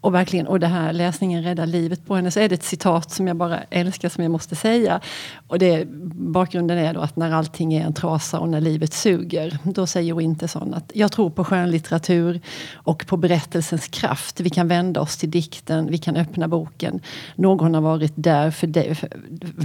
Och 0.00 0.14
verkligen, 0.14 0.46
och 0.46 0.60
det 0.60 0.66
här 0.66 0.92
läsningen 0.92 1.42
räddar 1.42 1.66
livet 1.66 2.06
på 2.06 2.16
henne. 2.16 2.30
Så 2.30 2.40
är 2.40 2.48
det 2.48 2.54
ett 2.54 2.62
citat 2.62 3.10
som 3.10 3.26
jag 3.26 3.36
bara 3.36 3.58
älskar, 3.70 4.08
som 4.08 4.22
jag 4.22 4.30
måste 4.30 4.56
säga. 4.56 5.00
Och 5.48 5.58
det, 5.58 5.88
bakgrunden 6.12 6.78
är 6.78 6.94
då 6.94 7.00
att 7.00 7.16
när 7.16 7.30
allting 7.32 7.74
är 7.74 7.86
en 7.86 7.94
trasa 7.94 8.38
och 8.40 8.48
när 8.48 8.60
livet 8.60 8.92
suger. 8.92 9.58
Då 9.62 9.86
säger 9.86 10.14
Winterson 10.14 10.74
att 10.74 10.92
jag 10.94 11.12
tror 11.12 11.30
på 11.30 11.44
skönlitteratur 11.44 12.40
och 12.74 13.06
på 13.06 13.16
berättelsens 13.16 13.88
kraft. 13.88 14.40
Vi 14.40 14.50
kan 14.50 14.68
vända 14.68 15.00
oss 15.00 15.16
till 15.16 15.30
dikten, 15.30 15.86
vi 15.90 15.98
kan 15.98 16.16
öppna 16.16 16.48
boken. 16.48 17.00
Någon 17.36 17.74
har 17.74 17.82
varit 17.82 18.15
där 18.16 18.50
för, 18.50 18.66
det, 18.66 18.94
för, 18.94 19.08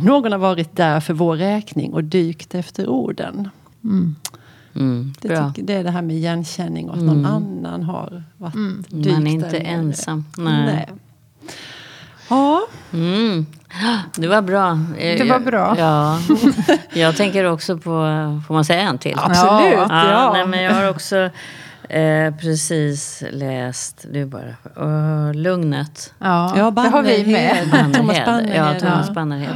någon 0.04 0.32
har 0.32 0.40
varit 0.40 0.76
där 0.76 1.00
för 1.00 1.14
vår 1.14 1.36
räkning 1.36 1.94
och 1.94 2.04
dykt 2.04 2.56
efter 2.56 2.90
orden. 2.90 3.50
Mm, 3.84 5.14
Det, 5.22 5.28
bra. 5.28 5.50
tycker, 5.54 5.68
det 5.68 5.74
är 5.74 5.84
det 5.84 5.92
här 5.92 6.02
med 6.02 6.16
igenkänning 6.16 6.90
och 6.90 6.96
att 6.98 7.04
någon 7.04 7.26
annan 7.26 7.84
har 7.84 8.24
varit 8.38 8.54
dykt 8.90 9.12
Man 9.12 9.28
är 9.28 9.32
inte 9.32 9.58
ensam. 9.60 10.26
Nej. 10.38 10.66
Nej. 10.66 10.90
Ja, 12.30 12.62
Mm. 12.94 13.46
Det 14.16 14.28
var 14.28 14.42
bra. 14.42 14.80
Det 14.98 15.30
var 15.30 15.40
bra. 15.40 15.76
Ja. 15.78 16.20
Jag 16.94 17.18
tänker 17.18 17.46
också 17.46 17.78
på, 17.78 17.92
får 18.48 18.54
man 18.54 18.66
säga 18.66 18.82
en 18.82 18.98
till? 18.98 19.18
absolut. 19.18 19.74
Ja. 19.74 19.86
Ja, 19.90 20.12
Ja, 20.12 20.34
Nej, 20.34 20.48
men 20.48 20.64
jag 20.64 20.74
har 20.74 20.90
också 20.90 21.30
eh, 22.00 22.36
precis 22.36 23.24
läst, 23.32 24.06
är 24.14 24.26
bara, 24.26 24.86
uh, 24.86 25.34
Lugnet. 25.34 26.14
Ja, 26.20 26.54
Ja, 26.58 26.72
det 26.72 26.90
har 26.90 27.04
vi 27.04 27.32
med. 27.32 27.70
Bannerhed. 27.72 27.94
Thomas 27.96 28.26
Bannerhed. 28.26 28.56
Ja, 28.58 28.80
Thomas 28.80 29.08
Ja. 29.08 29.14
Bannerhed. 29.14 29.56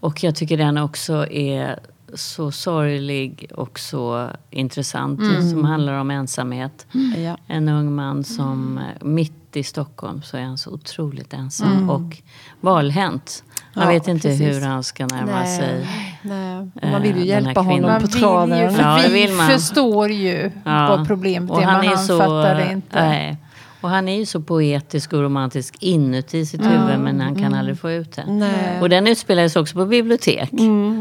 Och 0.00 0.24
jag 0.24 0.34
tycker 0.34 0.56
den 0.56 0.78
också 0.78 1.26
är 1.26 1.78
så 2.14 2.50
sorglig 2.50 3.50
och 3.54 3.78
så 3.78 4.30
intressant. 4.50 5.20
Som 5.50 5.64
handlar 5.64 5.92
om 5.94 6.10
ensamhet. 6.10 6.86
ja. 7.16 7.36
En 7.46 7.68
ung 7.68 7.94
man 7.94 8.24
som 8.24 8.78
eh, 8.78 9.06
mitt 9.06 9.56
i 9.56 9.62
Stockholm 9.62 10.22
så 10.22 10.36
är 10.36 10.42
han 10.42 10.58
så 10.58 10.70
otroligt 10.70 11.34
ensam 11.34 11.90
och 11.90 12.16
valhänt. 12.60 13.44
Han 13.74 13.84
Ja, 13.84 13.90
vet 13.90 14.08
inte 14.08 14.28
precis. 14.28 14.56
hur 14.56 14.66
han 14.66 14.82
ska 14.84 15.06
närma 15.06 15.32
Nej. 15.40 15.56
sig. 15.58 15.86
Nej. 16.22 16.68
Eh, 16.82 16.90
Man 16.92 17.02
vill 17.02 17.16
ju 17.16 17.24
hjälpa 17.24 17.60
honom 17.60 18.00
på 18.00 18.06
traven. 18.06 18.74
för 18.74 18.82
Ja, 18.82 19.00
vi 19.06 19.12
vill 19.12 19.32
man. 19.32 19.46
förstår 19.48 20.10
ju 20.10 20.50
vad 20.64 21.06
problemet 21.06 21.50
är, 21.50 21.56
men 21.56 21.66
han 21.66 22.06
fattar 22.06 22.54
det 22.54 22.72
inte. 22.72 23.04
Nej. 23.06 23.36
Och 23.80 23.90
han 23.90 24.08
är 24.08 24.18
ju 24.18 24.26
så 24.26 24.40
poetisk 24.40 25.12
och 25.12 25.20
romantisk 25.22 25.76
inuti 25.80 26.46
sitt 26.46 26.60
huvud 26.64 26.98
men 27.00 27.20
han 27.20 27.34
kan 27.34 27.54
aldrig 27.54 27.78
få 27.78 27.90
ut 27.90 28.12
det. 28.16 28.24
Nej. 28.28 28.80
Och 28.80 28.88
den 28.88 29.06
utspelar 29.06 29.48
sig 29.48 29.62
också 29.62 29.74
på 29.74 29.86
bibliotek. 29.86 30.50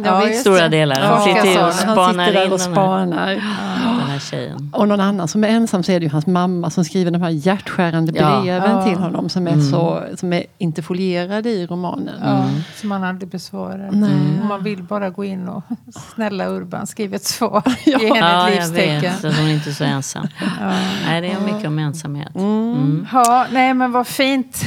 Ja, 0.05 0.25
I 0.25 0.29
just 0.29 0.41
stora 0.41 0.61
det. 0.61 0.67
delar. 0.67 0.99
Ja. 1.01 1.05
Han 1.07 1.23
sitter 1.23 1.45
ju 1.45 1.57
och 1.57 1.63
Han 1.63 1.73
Han 1.73 1.73
spanar 1.95 2.25
sitter 2.25 2.39
där 2.39 2.45
in 2.45 2.51
och 2.51 2.59
den 2.59 2.67
här, 2.67 2.73
spanar. 2.75 3.27
den 3.99 4.07
här 4.09 4.19
tjejen. 4.19 4.71
Och 4.73 4.87
någon 4.87 4.99
annan 4.99 5.27
som 5.27 5.43
är 5.43 5.47
ensam 5.47 5.83
så 5.83 5.91
är 5.91 5.99
det 5.99 6.03
ju 6.05 6.11
hans 6.11 6.27
mamma 6.27 6.69
som 6.69 6.85
skriver 6.85 7.11
de 7.11 7.21
här 7.21 7.29
hjärtskärande 7.29 8.11
Ja. 8.15 8.41
breven 8.41 8.71
Ja. 8.71 8.83
till 8.85 8.95
honom 8.97 9.29
som 9.29 9.47
är, 9.47 9.59
så, 9.61 10.03
som 10.15 10.33
är 10.33 10.43
inte 10.57 10.81
folierade 10.81 11.49
i 11.49 11.65
romanen. 11.67 12.15
Ja, 12.23 12.45
som 12.75 12.89
man 12.89 13.03
aldrig 13.03 13.29
besvarar. 13.31 13.87
Och 13.87 14.45
man 14.47 14.63
vill 14.63 14.83
bara 14.83 15.09
gå 15.09 15.25
in 15.25 15.47
och 15.47 15.63
snälla 16.15 16.47
Urban, 16.49 16.87
skriv 16.87 17.13
ett 17.13 17.23
svar. 17.25 17.63
Ge 17.85 17.97
henne 17.97 18.19
Ja, 18.19 18.49
ett 18.49 18.55
jag 18.55 18.61
livstecken. 18.61 19.01
vet. 19.01 19.19
Så 19.21 19.27
hon 19.27 19.47
är 19.49 19.53
inte 19.53 19.73
så 19.73 19.83
ensam. 19.83 20.27
Nej, 21.05 21.21
det 21.21 21.27
är 21.27 21.39
mycket 21.53 21.67
om 21.67 21.79
ensamhet. 21.79 22.31
Mm. 22.73 23.07
Ja, 23.13 23.45
nej 23.51 23.73
men 23.73 23.91
vad 23.91 24.07
fint. 24.07 24.61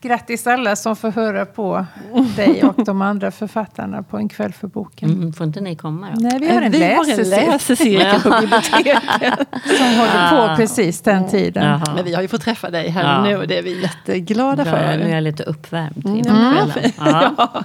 Grattis 0.00 0.46
alla 0.46 0.76
som 0.76 0.96
får 0.96 1.10
höra 1.10 1.46
på 1.46 1.86
dig 2.36 2.64
och 2.64 2.84
de 2.84 3.02
andra 3.02 3.30
författarna 3.30 4.02
på 4.02 4.16
En 4.18 4.28
kväll 4.28 4.52
för 4.52 4.68
boken. 4.68 5.10
Mm, 5.10 5.32
får 5.32 5.46
inte 5.46 5.60
ni 5.60 5.76
komma 5.76 6.06
då? 6.14 6.20
Nej, 6.20 6.38
vi 6.40 6.48
har 6.54 6.62
en 6.62 6.72
Vi 6.72 6.84
har 6.94 7.10
en 7.20 7.28
läsecirkel 7.30 8.20
på 8.20 8.30
biblioteket. 8.40 9.02
som 9.78 9.86
håller 9.98 10.30
på 10.50 10.56
precis 10.56 11.00
den 11.00 11.28
tiden. 11.28 11.64
Jaha. 11.64 11.94
Men 11.94 12.04
vi 12.04 12.14
har 12.14 12.22
ju 12.22 12.28
fått 12.28 12.42
träffa 12.42 12.70
dig 12.70 12.88
här 12.88 13.02
Ja. 13.16 13.22
nu 13.22 13.36
och 13.36 13.48
det 13.48 13.58
är 13.58 13.62
vi 13.62 13.82
jätteglada 13.82 14.64
Bra, 14.64 14.72
nu 14.72 14.78
är 14.78 14.98
för. 15.02 15.08
jag 15.08 15.22
lite 15.22 15.42
uppvärmd 15.42 16.06
inför 16.06 16.30
kvällen. 16.72 16.92
Ja. 17.42 17.62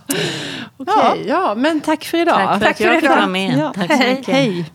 Okej, 0.77 1.25
ja, 1.27 1.53
men 1.57 1.79
tack 1.81 2.03
för 2.03 2.17
idag. 2.17 2.37
Tack 2.37 2.59
för 2.59 2.69
att 2.69 2.79
jag 2.79 2.99
fick 2.99 3.09
vara 3.09 3.27
med. 3.27 3.57
Ja, 3.59 3.73
Tack 3.75 3.91
så 3.91 3.97
hej, 3.97 4.15
mycket. 4.15 4.35
hej. 4.35 4.65